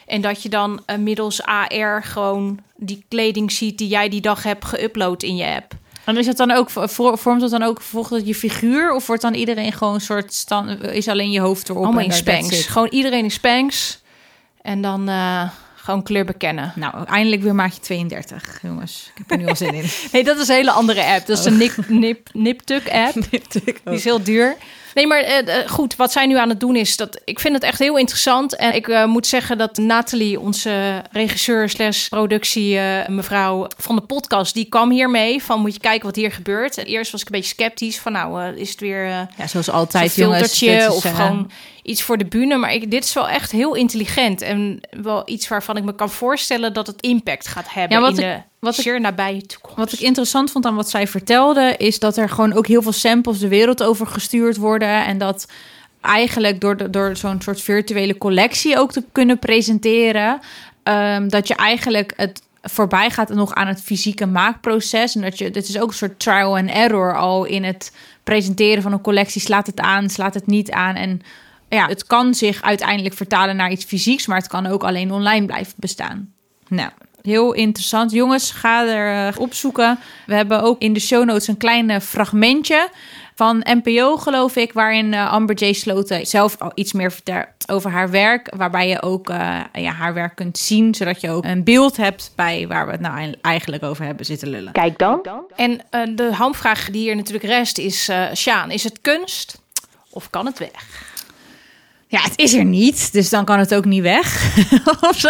[0.06, 4.64] En dat je dan middels AR gewoon die kleding ziet die jij die dag hebt
[4.66, 5.72] geüpload in je app.
[6.04, 8.92] En is het dan ook, vor- vormt het dan ook volgens je figuur?
[8.94, 11.84] Of wordt dan iedereen gewoon een soort stand, is alleen je hoofd erop?
[11.84, 12.66] Allemaal in it?
[12.66, 14.00] Gewoon iedereen in Spanx.
[14.62, 15.08] En dan
[15.88, 16.72] gewoon kleur bekennen.
[16.74, 19.10] Nou, eindelijk weer maatje 32, jongens.
[19.14, 19.84] Ik heb er nu al zin in.
[20.12, 21.26] Nee, dat is een hele andere app.
[21.26, 23.14] Dat is de Nip, Nip, Niptuk app.
[23.30, 24.56] Die is heel duur.
[24.94, 27.54] Nee, maar eh, eh, goed, wat zij nu aan het doen is dat ik vind
[27.54, 28.56] het echt heel interessant.
[28.56, 34.02] En ik eh, moet zeggen dat Nathalie, onze regisseur slash productie eh, mevrouw van de
[34.02, 36.78] podcast, die kwam hiermee van moet je kijken wat hier gebeurt.
[36.78, 40.14] En eerst was ik een beetje sceptisch van nou is het weer Ja, zoals altijd,
[40.14, 40.62] jongens.
[40.88, 41.50] of gewoon
[41.88, 42.56] iets voor de bühne.
[42.56, 46.10] Maar ik, dit is wel echt heel intelligent en wel iets waarvan ik me kan
[46.10, 49.42] voorstellen dat het impact gaat hebben Ja, wat in ik- de wat ik- zeer nabije
[49.46, 49.76] toekomst.
[49.76, 52.92] Wat ik interessant vond aan wat zij vertelde, is dat er gewoon ook heel veel
[52.92, 55.04] samples de wereld over gestuurd worden.
[55.04, 55.46] En dat
[56.00, 60.40] eigenlijk door, de, door zo'n soort virtuele collectie ook te kunnen presenteren,
[60.82, 65.14] ehm, dat je eigenlijk het voorbij gaat nog aan het fysieke maakproces.
[65.14, 67.92] En dat je, dit is ook een soort trial and error al in het
[68.24, 69.40] presenteren van een collectie.
[69.40, 70.94] Slaat het aan, slaat het niet aan.
[70.94, 71.20] En
[71.68, 75.46] ja, het kan zich uiteindelijk vertalen naar iets fysieks, maar het kan ook alleen online
[75.46, 76.32] blijven bestaan.
[76.68, 76.90] Nou,
[77.22, 78.10] heel interessant.
[78.12, 79.98] Jongens, ga er eh, opzoeken.
[80.26, 82.90] We hebben ook in de show notes een klein eh, fragmentje
[83.38, 85.72] van NPO, geloof ik, waarin eh, Amber J.
[85.72, 90.14] Sloten zelf al iets meer vertelt over haar werk, waarbij je ook eh, ja, haar
[90.14, 93.82] werk kunt zien, zodat je ook een beeld hebt bij waar we het nou eigenlijk
[93.82, 94.72] over hebben zitten lullen.
[94.72, 95.20] Kijk dan.
[95.56, 99.60] En eh, de hamvraag die hier natuurlijk rest is, eh Sjaan, is het kunst
[100.10, 101.16] of kan het weg?
[102.08, 104.56] Ja, het is er niet, dus dan kan het ook niet weg
[105.08, 105.28] of zo.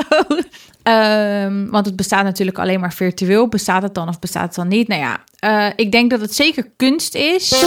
[0.82, 3.48] Ehm, want het bestaat natuurlijk alleen maar virtueel.
[3.48, 4.88] Bestaat het dan of bestaat het dan niet?
[4.88, 7.64] Nou ja, eh, ik denk dat het zeker kunst is.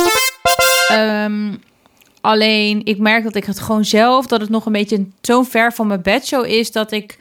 [0.88, 1.56] Ehm,
[2.22, 5.74] alleen, ik merk dat ik het gewoon zelf, dat het nog een beetje zo ver
[5.74, 7.18] van mijn bedshow is, dat ik,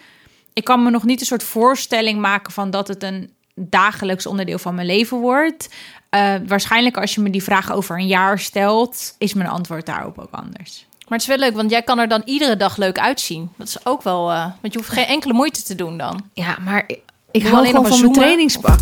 [0.52, 4.58] ik kan me nog niet een soort voorstelling maken van dat het een dagelijks onderdeel
[4.58, 5.68] van mijn leven wordt.
[6.10, 10.18] Eh, waarschijnlijk als je me die vraag over een jaar stelt, is mijn antwoord daarop
[10.18, 10.88] ook anders.
[11.10, 13.50] Maar het is wel leuk, want jij kan er dan iedere dag leuk uitzien.
[13.56, 16.30] Dat is ook wel, eh, want je hoeft geen enkele moeite te doen dan.
[16.32, 18.80] Ja, maar ik, ik hou alleen gewoon van mijn trainingspak.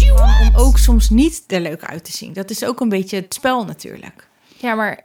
[0.00, 2.32] Om, om ook soms niet er leuk uit te zien.
[2.32, 4.28] Dat is ook een beetje het spel natuurlijk.
[4.56, 5.04] Ja, maar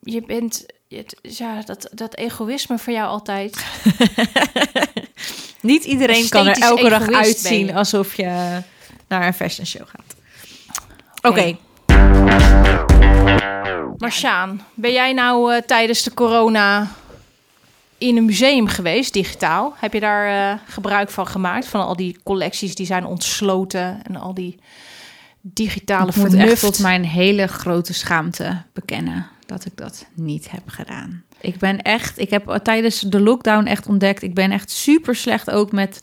[0.00, 3.64] je bent, het, ja, dat, dat egoïsme voor jou altijd.
[5.60, 8.62] Niet iedereen kan er elke dag uitzien alsof je
[9.08, 10.14] naar een fashion show gaat.
[11.22, 11.56] Oké, Oké.
[13.98, 16.88] Maar Sjaan, ben jij nou eh, tijdens de corona
[17.98, 19.74] in een museum geweest, digitaal?
[19.76, 21.66] Heb je daar eh, gebruik van gemaakt?
[21.66, 24.58] Van al die collecties die zijn ontsloten en al die
[25.40, 26.50] digitale ik moet vernuft?
[26.50, 31.22] echt tot mijn hele grote schaamte bekennen dat ik dat niet heb gedaan.
[31.40, 35.50] Ik ben echt, ik heb tijdens de lockdown echt ontdekt, ik ben echt super slecht
[35.50, 35.98] ook met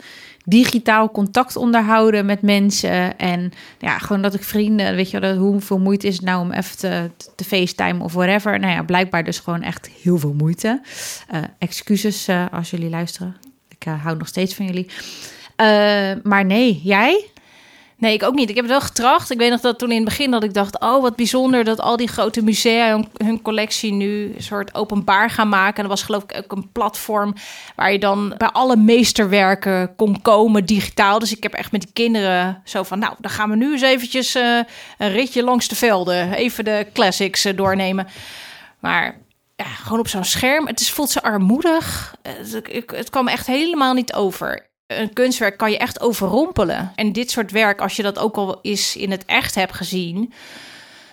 [0.46, 3.18] digitaal contact onderhouden met mensen.
[3.18, 6.78] En ja, gewoon dat ik vrienden, weet je, hoeveel moeite is het nou om even
[6.78, 8.60] te, te facetimen of whatever.
[8.60, 10.82] Nou ja, blijkbaar dus gewoon echt heel veel moeite.
[11.28, 13.36] Eh, excuses eh, als jullie luisteren.
[13.70, 14.88] Ik eh, hou nog steeds van jullie.
[16.24, 17.30] Maar nee, jij?
[17.98, 18.50] Nee, ik ook niet.
[18.50, 19.32] Ik heb het wel getracht.
[19.32, 20.80] Ik weet nog dat toen in het begin dat ik dacht...
[20.80, 25.50] oh, wat bijzonder dat al die grote musea hun, collectie nu een soort openbaar gaan
[25.50, 25.76] maken.
[25.78, 27.34] En er was geloof ik ook een platform
[27.76, 31.20] waar je dan bij alle meesterwerken kon komen digitaal.
[31.20, 33.00] Dus ik heb echt met die kinderen zo van...
[33.00, 34.60] nou, dan gaan we nu eens eventjes eh,
[34.98, 36.34] een ritje langs de velden.
[36.34, 38.08] Even de classics eh, doornemen.
[38.80, 39.18] Maar
[39.56, 40.68] ja, gewoon op zo'n scherm.
[40.68, 42.16] Het is, voelt zo armoedig.
[42.22, 42.34] Eh,
[42.76, 44.68] ik- het kwam echt helemaal niet over.
[44.88, 46.92] Een kunstwerk kan je echt overrompelen.
[46.96, 50.34] En dit soort werk, als je dat ook al eens in het echt hebt gezien,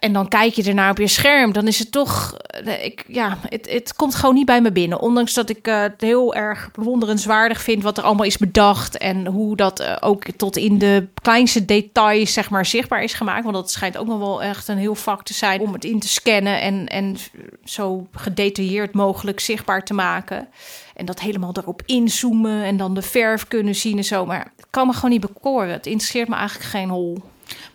[0.02, 3.38] en dan kijk je ernaar op je scherm, dan is het toch, eh, ik, ja,
[3.48, 5.00] het, het komt gewoon niet bij me binnen.
[5.00, 9.26] Ondanks dat ik eh, het heel erg bewonderenswaardig vind wat er allemaal is bedacht en
[9.26, 13.42] hoe dat eh, ook tot in de kleinste details zeg maar zichtbaar is gemaakt.
[13.42, 16.00] Want dat schijnt ook nog wel echt een heel vak te zijn om het in
[16.00, 17.16] te scannen en, en
[17.64, 20.48] zo gedetailleerd mogelijk zichtbaar te maken.
[20.94, 24.26] En dat helemaal erop inzoomen en dan de verf kunnen zien en zo.
[24.26, 25.72] Maar het kan me gewoon niet bekoren.
[25.72, 27.18] Het interesseert me eigenlijk geen hol.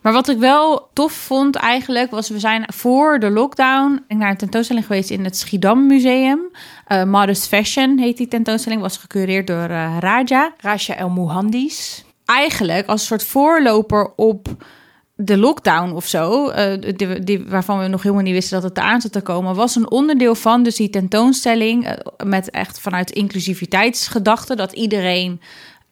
[0.02, 4.38] Maar wat ik wel tof vond eigenlijk, was we zijn voor de lockdown naar een
[4.38, 6.40] tentoonstelling geweest in het Schiedam Museum.
[6.88, 10.54] Eh, Modest Fashion heet die tentoonstelling, was gecureerd door eh, Raja.
[10.58, 12.06] Raja El Mohandis.
[12.26, 14.48] Eigenlijk als een soort voorloper op
[15.16, 18.78] de lockdown of zo, eh, die, die, waarvan we nog helemaal niet wisten dat het
[18.78, 24.56] eraan zat te komen, was een onderdeel van dus die tentoonstelling met echt vanuit inclusiviteitsgedachte
[24.56, 25.42] dat iedereen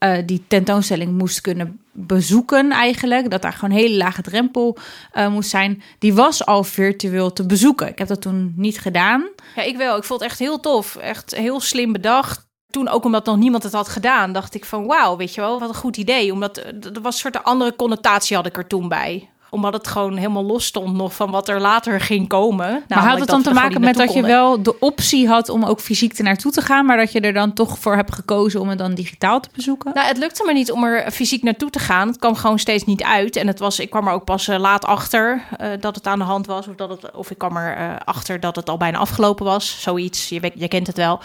[0.05, 4.77] eh, die tentoonstelling moest kunnen bezoeken eigenlijk, dat daar gewoon een hele lage drempel
[5.11, 5.83] eh, moest zijn.
[5.99, 7.87] Die was al virtueel te bezoeken.
[7.87, 9.29] Ik heb dat toen niet gedaan.
[9.55, 9.97] Ja, ik wel.
[9.97, 10.95] Ik vond het echt heel tof.
[10.95, 12.47] Echt heel slim bedacht.
[12.69, 15.59] Toen ook omdat nog niemand het had gedaan, dacht ik van wauw, weet je wel,
[15.59, 16.31] wat een goed idee.
[16.31, 19.87] Omdat eh, er was een soort andere connotatie had ik er toen bij omdat het
[19.87, 22.83] gewoon helemaal los stond nog van wat er later ging komen.
[22.87, 25.79] maar had het dan te maken met dat je wel de optie had om ook
[25.79, 28.69] fysiek er naartoe te gaan, maar dat je er dan toch voor hebt gekozen om
[28.69, 29.91] het dan digitaal te bezoeken?
[29.93, 32.07] Nou, het lukte me niet om er fysiek naartoe te gaan.
[32.07, 33.35] Het kwam gewoon steeds niet uit.
[33.35, 36.19] En het was, ik kwam er ook pas eh, laat achter uh, dat het aan
[36.19, 36.67] de hand was.
[36.67, 39.81] Of, dat het, of ik kwam er uh, achter dat het al bijna afgelopen was.
[39.81, 40.29] Zoiets.
[40.29, 41.19] Je, je kent het wel.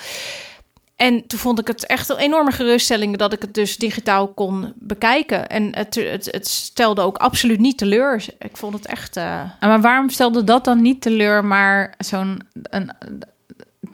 [1.00, 4.72] En toen vond ik het echt een enorme geruststelling dat ik het dus digitaal kon
[4.76, 5.48] bekijken.
[5.48, 8.24] En het, het, het stelde ook absoluut niet teleur.
[8.38, 9.16] Ik vond het echt.
[9.16, 9.42] Uh...
[9.60, 12.42] Maar waarom stelde dat dan niet teleur, maar zo'n.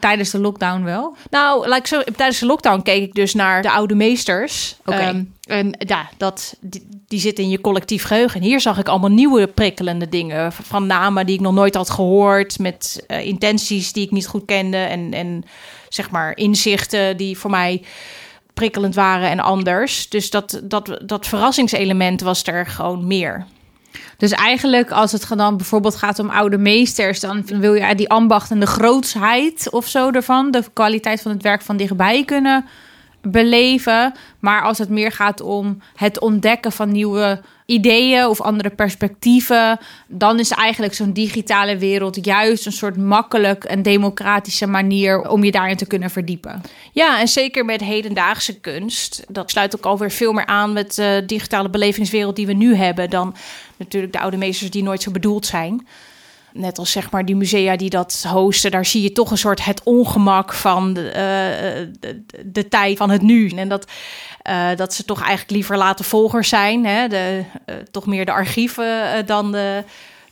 [0.01, 1.17] Tijdens de lockdown wel?
[1.31, 4.77] Nou, like zo, tijdens de lockdown keek ik dus naar de oude meesters.
[4.81, 4.91] Oké.
[4.91, 5.09] Okay.
[5.09, 8.41] Um, en ja, dat, die, die zitten in je collectief geheugen.
[8.41, 10.53] En hier zag ik allemaal nieuwe prikkelende dingen.
[10.53, 12.59] Van namen die ik nog nooit had gehoord.
[12.59, 14.77] Met uh, intenties die ik niet goed kende.
[14.77, 15.45] En, en
[15.89, 17.83] zeg maar inzichten die voor mij
[18.55, 20.09] prikkelend waren en anders.
[20.09, 23.47] Dus dat, dat, dat verrassingselement was er gewoon meer.
[24.17, 28.51] Dus eigenlijk, als het dan bijvoorbeeld gaat om oude meesters, dan wil je die ambacht
[28.51, 32.65] en de grootsheid of zo ervan, de kwaliteit van het werk van dichtbij kunnen
[33.23, 34.15] beleven.
[34.39, 40.39] Maar als het meer gaat om het ontdekken van nieuwe ideeën of andere perspectieven, dan
[40.39, 45.77] is eigenlijk zo'n digitale wereld juist een soort makkelijk en democratische manier om je daarin
[45.77, 46.63] te kunnen verdiepen.
[46.93, 49.25] Ja, en zeker met hedendaagse kunst.
[49.29, 53.11] Dat sluit ook alweer veel meer aan met de digitale belevingswereld die we nu hebben
[53.11, 53.35] dan
[53.77, 55.87] natuurlijk de oude meesters die nooit zo bedoeld zijn
[56.57, 59.65] net als zeg maar die musea die dat hosten, daar zie je toch een soort
[59.65, 61.07] het ongemak van de,
[62.01, 62.09] uh,
[62.45, 63.49] de, tijd van het nu.
[63.49, 63.87] En dat,
[64.51, 67.09] uh, dat ze toch eigenlijk liever laten volgers zijn, hè?
[67.09, 69.85] De, uh, toch meer de archieven dan de,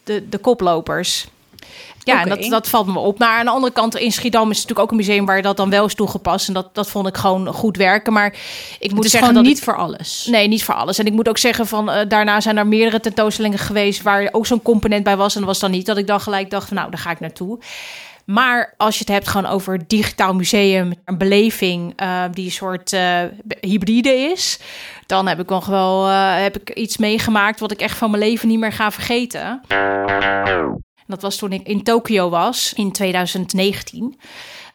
[0.04, 1.26] de, de koplopers.
[2.04, 2.22] Ja, okay.
[2.22, 3.18] en dat, dat valt me op.
[3.18, 5.70] Maar aan de andere kant, in Schiedam is natuurlijk ook een museum waar dat dan
[5.70, 6.48] wel is toegepast.
[6.48, 8.12] En dat, dat vond ik gewoon goed werken.
[8.12, 8.34] Maar
[8.78, 10.26] ik moet zeggen dat niet ik, voor alles.
[10.30, 10.98] Nee, niet voor alles.
[10.98, 14.46] En ik moet ook zeggen van uh, daarna zijn er meerdere tentoonstellingen geweest waar ook
[14.46, 15.34] zo'n component bij was.
[15.34, 17.20] En dat was dan niet dat ik dan gelijk dacht van nou, daar ga ik
[17.20, 17.58] naartoe.
[18.24, 22.92] Maar als je het hebt gewoon over digitaal museum, een beleving uh, die een soort
[22.92, 23.18] uh,
[23.60, 24.58] hybride is,
[25.06, 28.22] dan heb ik nog wel uh, heb ik iets meegemaakt wat ik echt van mijn
[28.22, 29.60] leven niet meer ga vergeten.
[31.06, 34.18] Dat was toen ik in Tokio was in 2019.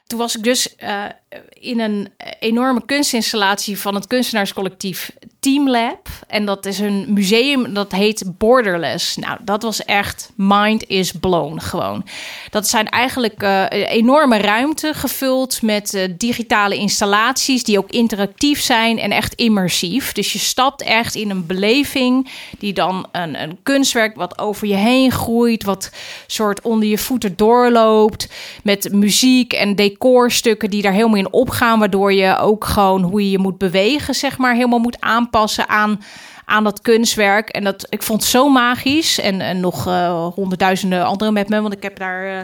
[0.07, 1.05] Toen was ik dus uh,
[1.49, 6.07] in een enorme kunstinstallatie van het kunstenaarscollectief Team Lab.
[6.27, 9.15] En dat is een museum dat heet Borderless.
[9.15, 12.05] Nou, dat was echt mind is blown gewoon.
[12.49, 18.99] Dat zijn eigenlijk uh, enorme ruimte gevuld met uh, digitale installaties die ook interactief zijn
[18.99, 20.11] en echt immersief.
[20.11, 24.75] Dus je stapt echt in een beleving die dan een, een kunstwerk wat over je
[24.75, 25.91] heen groeit, wat
[26.27, 28.27] soort onder je voeten doorloopt
[28.63, 33.39] met muziek en decorstukken die daar helemaal opgaan, waardoor je ook gewoon hoe je je
[33.39, 36.01] moet bewegen, zeg maar, helemaal moet aanpassen aan,
[36.45, 37.49] aan dat kunstwerk.
[37.49, 39.19] En dat ik vond het zo magisch.
[39.19, 42.39] En, en nog uh, honderdduizenden anderen met me, want ik heb daar, uh,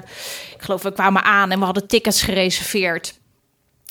[0.55, 3.19] ik geloof, we kwamen aan en we hadden tickets gereserveerd.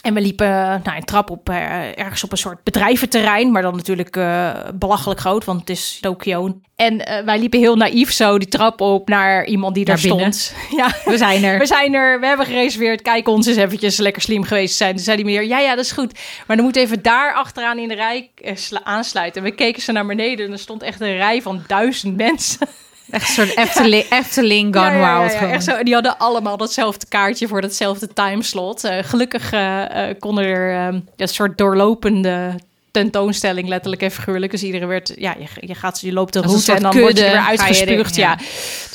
[0.05, 0.49] En we liepen
[0.85, 5.21] nou, een trap op, uh, ergens op een soort bedrijventerrein, maar dan natuurlijk uh, belachelijk
[5.21, 6.61] groot, want het is Tokio.
[6.77, 10.55] En uh, wij liepen heel naïef zo die trap op naar iemand die daar stond.
[10.77, 11.59] Ja, we zijn er.
[11.59, 13.03] We zijn er, we hebben gereserveerd.
[13.03, 14.95] Kijk ons eens eventjes lekker slim geweest zijn.
[14.95, 16.19] Toen zei die meneer, ja, ja, dat is goed.
[16.47, 18.31] Maar dan moet even daar achteraan in de rij
[18.83, 19.43] aansluiten.
[19.43, 22.69] En we keken ze naar beneden en er stond echt een rij van duizend mensen.
[23.15, 24.19] Echt een soort Efteling, ja.
[24.19, 25.33] Efteling gone ja, wild.
[25.33, 25.83] Ja, echt zo.
[25.83, 28.85] Die hadden allemaal datzelfde kaartje voor datzelfde timeslot.
[28.85, 32.55] Uh, gelukkig uh, uh, konden er een soort doorlopende
[32.95, 34.53] tentoonstelling, letterlijk en figuurlijk.
[34.53, 37.25] Dus iedereen werd, ja, je, je, gaat, je loopt de route en dan word je
[37.25, 38.17] weer uitgespuugd.
[38.17, 38.31] Ja.
[38.31, 38.39] ja.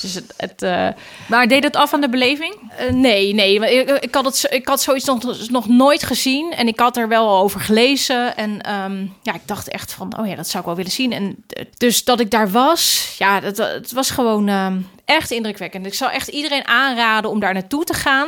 [0.01, 0.87] Dus het, het eh,
[1.27, 2.55] Maar deed het af aan de beleving?
[2.77, 3.59] eh, nee, nee.
[3.59, 6.51] Ik, ik, had het, ik had zoiets nog, nog nooit gezien.
[6.51, 8.37] En ik had er wel over gelezen.
[8.37, 11.11] En ehm, ja, ik dacht echt van, oh ja, dat zou ik wel willen zien.
[11.11, 14.77] En eh, dus dat ik daar was, ja, dat, het was gewoon ehm,
[15.09, 15.85] echt indrukwekkend.
[15.85, 18.27] Ik zou echt iedereen aanraden om daar naartoe te gaan.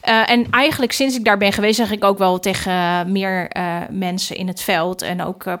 [0.00, 3.76] Eh, en eigenlijk sinds ik daar ben geweest, zeg ik ook wel tegen meer eh,
[3.90, 5.02] mensen in het veld.
[5.02, 5.54] En ook eh,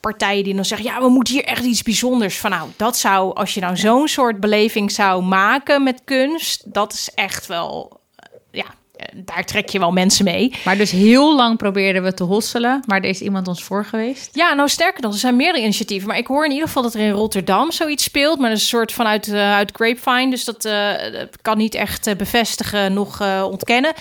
[0.00, 2.50] partijen die dan zeggen: ja, we moeten hier echt iets bijzonders van.
[2.50, 7.10] Nou, dat zou, als je nou zo'n soort beleving zou maken met kunst, dat is
[7.14, 8.00] echt wel,
[8.50, 8.66] ja,
[9.14, 10.54] daar trek je wel mensen mee.
[10.64, 14.28] Maar dus heel lang probeerden we te hosselen, maar er is iemand ons voor geweest.
[14.32, 16.08] Ja, nou sterker nog, er zijn meerdere initiatieven.
[16.08, 18.38] Maar ik hoor in ieder geval dat er in Rotterdam zoiets speelt.
[18.38, 20.30] Maar dat is een soort vanuit eh, uit Grapevine.
[20.30, 23.92] Dus dat, eh, dat kan niet echt eh, bevestigen, nog eh, ontkennen.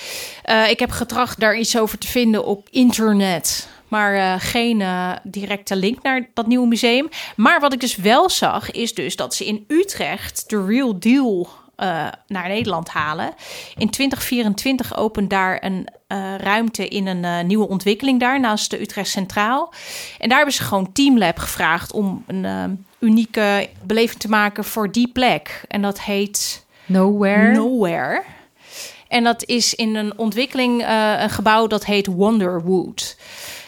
[0.44, 3.70] Eh, ik heb getracht daar iets over te vinden op internet.
[3.88, 7.10] Maar eh, geen eh, directe link naar dat nieuwe museum.
[7.36, 11.50] Maar wat ik dus wel zag, is dus dat ze in Utrecht de Real Deal
[11.82, 13.34] eh, naar Nederland halen.
[13.78, 18.82] In 2024 opent daar een eh, ruimte in een eh, nieuwe ontwikkeling daar naast de
[18.82, 19.74] Utrecht Centraal.
[20.18, 25.08] En daar hebben ze gewoon Teamlab gevraagd om een unieke beleving te maken voor die
[25.08, 25.64] plek.
[25.68, 27.52] En dat heet Nowhere.
[27.52, 28.24] Nowhere.
[29.08, 30.86] En dat is in een ontwikkeling,
[31.20, 33.18] een gebouw dat heet Wonderwood.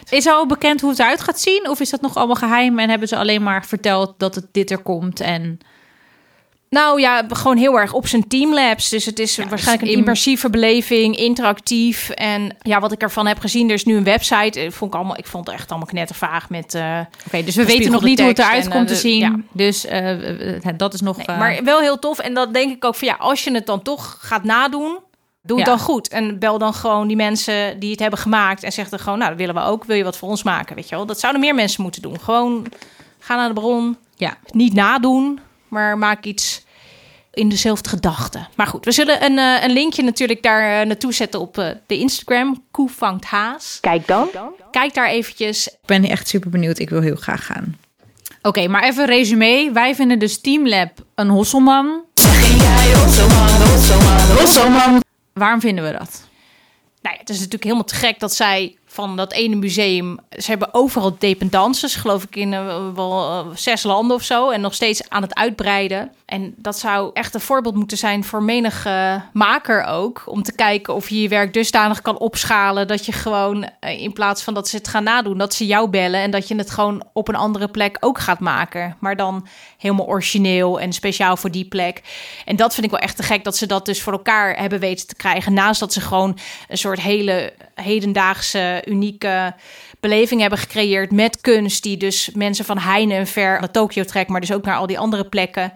[0.09, 1.69] Is al bekend hoe het eruit gaat zien?
[1.69, 4.71] Of is dat nog allemaal geheim en hebben ze alleen maar verteld dat het dit
[4.71, 5.19] er komt?
[5.19, 5.59] En
[6.73, 8.89] Nou ja, gewoon heel erg op zijn teamlabs.
[8.89, 12.09] Dus het is waarschijnlijk dus een in- immersieve beleving, interactief.
[12.09, 14.59] En ja, wat ik ervan heb gezien, er is nu een website.
[14.59, 16.73] Eh, Vond ik, allemaal, ik vond het echt allemaal knettervaag met...
[16.73, 18.99] eh, Oké, dus we weten nog niet hoe het eruit en, komt eh, te de-
[19.09, 19.19] zien.
[19.19, 19.35] ja.
[19.51, 21.17] Dus eh, eh, dat is nog.
[21.17, 22.19] Nee, eh, maar wel heel tof.
[22.19, 24.97] En dat denk ik ook van ja, als je het dan toch gaat nadoen,
[25.41, 25.73] doe het Ja.
[25.75, 26.07] dan goed.
[26.07, 29.29] En bel dan gewoon die mensen die het hebben gemaakt en zeg dan gewoon, nou,
[29.29, 29.83] dat willen we ook.
[29.83, 30.75] Wil je wat voor ons maken?
[30.75, 31.05] Weet je wel?
[31.05, 32.19] Dat zouden meer mensen moeten doen.
[32.19, 32.65] Gewoon
[33.19, 33.97] ga naar de bron.
[34.15, 34.37] Ja.
[34.51, 35.39] Niet nadoen,
[35.73, 36.63] maar maak iets
[37.33, 38.47] in dezelfde gedachten.
[38.55, 41.67] Maar goed, we zullen een, eh, een linkje natuurlijk daar eh, naartoe zetten op eh,
[41.87, 42.63] de Instagram.
[42.71, 43.77] Koe vangt haas.
[43.81, 44.29] Kijk dan.
[44.71, 45.67] Kijk daar eventjes.
[45.67, 46.79] Ik ben echt super benieuwd.
[46.79, 47.77] Ik wil heel graag gaan.
[48.41, 49.69] Oké, maar even een resume.
[49.73, 52.03] Wij vinden dus Teamlab een hosselman.
[55.33, 56.27] Waarom vinden we dat?
[57.01, 60.19] Nou ja, het is natuurlijk helemaal te gek dat zij van dat ene museum...
[60.29, 64.49] Ze hebben overal dependances, geloof ik in eh, wel eh, zes landen of zo.
[64.49, 66.11] En nog steeds aan het uitbreiden.
[66.33, 70.23] En dat zou echt een voorbeeld moeten zijn voor menig eh, maker ook.
[70.25, 72.87] Om te kijken of je je werk dusdanig kan opschalen...
[72.87, 75.37] dat je gewoon eh, in plaats van dat ze het gaan nadoen...
[75.37, 78.39] dat ze jou bellen en dat je het gewoon op een andere plek ook gaat
[78.39, 78.97] maken.
[78.99, 82.01] Maar dan helemaal origineel en speciaal voor die plek.
[82.45, 84.79] En dat vind ik wel echt te gek dat ze dat dus voor elkaar hebben
[84.79, 85.53] weten te krijgen.
[85.53, 86.37] Naast dat ze gewoon
[86.67, 89.53] een soort hele hedendaagse, unieke
[89.99, 91.83] beleving hebben gecreëerd met kunst.
[91.83, 94.87] Die dus mensen van Heine en ver naar Tokio trekt, maar dus ook naar al
[94.87, 95.73] die andere plekken.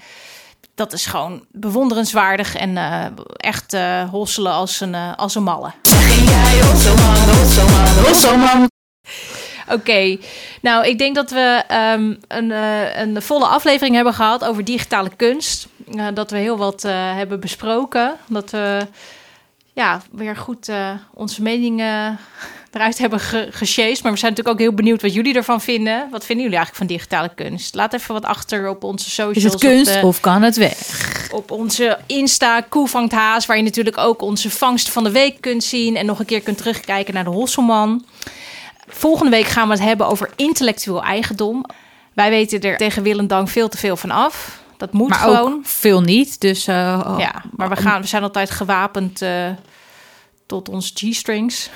[0.75, 3.05] Dat is gewoon bewonderenswaardig en eh,
[3.35, 5.71] echt eh hosselen als een, eh, als een malle.
[9.69, 10.17] Oké,
[10.61, 12.51] nou ik denk dat we ehm, een,
[13.01, 15.67] een volle aflevering hebben gehad over digitale kunst.
[16.13, 16.81] Dat we heel wat
[17.15, 18.15] hebben besproken.
[18.27, 18.87] Dat we
[19.73, 20.71] ja, weer goed
[21.13, 22.19] onze meningen
[22.71, 23.49] eruit hebben ge.
[24.03, 26.07] Maar we zijn natuurlijk ook heel benieuwd wat jullie ervan vinden.
[26.11, 27.75] Wat vinden jullie eigenlijk van digitale kunst?
[27.75, 29.37] Laat even wat achter op onze socials.
[29.37, 31.05] Is het kunst de- of kan het weg?
[31.31, 35.41] op onze Insta, Koe vangt haas, waar je natuurlijk ook onze vangst van de week
[35.41, 38.05] kunt zien en nog een keer kunt terugkijken naar de Hosselman.
[38.87, 41.65] Volgende week gaan we het hebben over intellectueel eigendom.
[42.13, 44.59] Wij weten er tegen wil en dank veel te veel van af.
[44.77, 45.53] Dat moet Maar gewoon.
[45.53, 46.41] ook veel niet.
[46.41, 49.49] Dus eh, ja, maar we, gaan, we zijn altijd gewapend eh,
[50.45, 51.69] tot ons G-strings.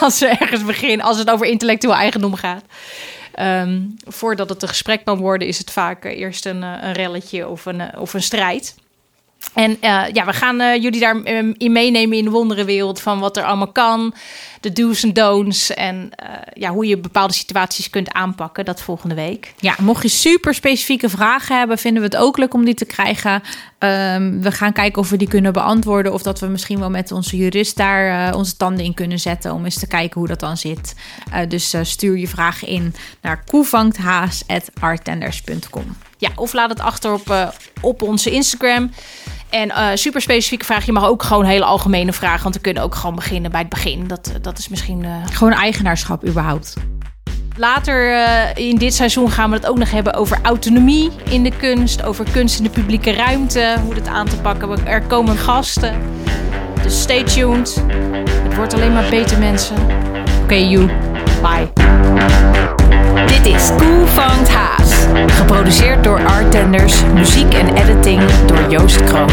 [0.06, 2.64] als we ergens beginnen, als het over intellectueel eigendom gaat.
[3.34, 7.48] Ehm, voordat het een gesprek kan worden, is het vaak eerst een, eh, een relletje
[7.48, 8.74] of een, eh, of een strijd.
[9.54, 13.36] En eh, ja, we gaan eh, jullie daarin in meenemen in de wonderenwereld van wat
[13.36, 14.14] er allemaal kan.
[14.60, 18.64] De do's en don'ts en eh, ja, hoe je bepaalde situaties kunt aanpakken.
[18.64, 19.54] Dat volgende week.
[19.58, 22.84] Ja, mocht je super specifieke vragen hebben, vinden we het ook leuk om die te
[22.84, 23.42] krijgen.
[23.78, 26.12] Ehm, we gaan kijken of we die kunnen beantwoorden.
[26.12, 29.52] Of dat we misschien wel met onze jurist daar onze tanden in kunnen zetten.
[29.52, 30.94] Om eens te kijken hoe dat dan zit.
[31.48, 36.09] Dus stuur je vragen in naar koevangthaas.arttenders.com.
[36.20, 37.46] Ja, of laat het achter op, eh,
[37.80, 38.90] op onze Instagram.
[39.50, 40.86] En eh, super specifieke vraag.
[40.86, 42.42] Je mag ook gewoon hele algemene vragen.
[42.42, 44.06] Want we kunnen ook gewoon beginnen bij het begin.
[44.06, 45.04] Dat, dat is misschien.
[45.04, 46.74] eh, Gewoon eigenaarschap überhaupt.
[47.56, 51.56] Later eh, in dit seizoen gaan we het ook nog hebben over autonomie in de
[51.56, 52.02] kunst.
[52.02, 53.76] Over kunst in de publieke ruimte.
[53.84, 54.86] Hoe dat aan te pakken.
[54.86, 56.00] Er komen gasten.
[56.82, 57.82] Dus stay tuned.
[58.42, 59.76] Het wordt alleen maar beter mensen.
[60.42, 60.90] Oké, you.
[63.26, 65.06] Dit is Cool Vangt Haas.
[65.26, 67.02] Geproduceerd door Artenders.
[67.14, 69.28] Muziek en editing door Joost Kroon.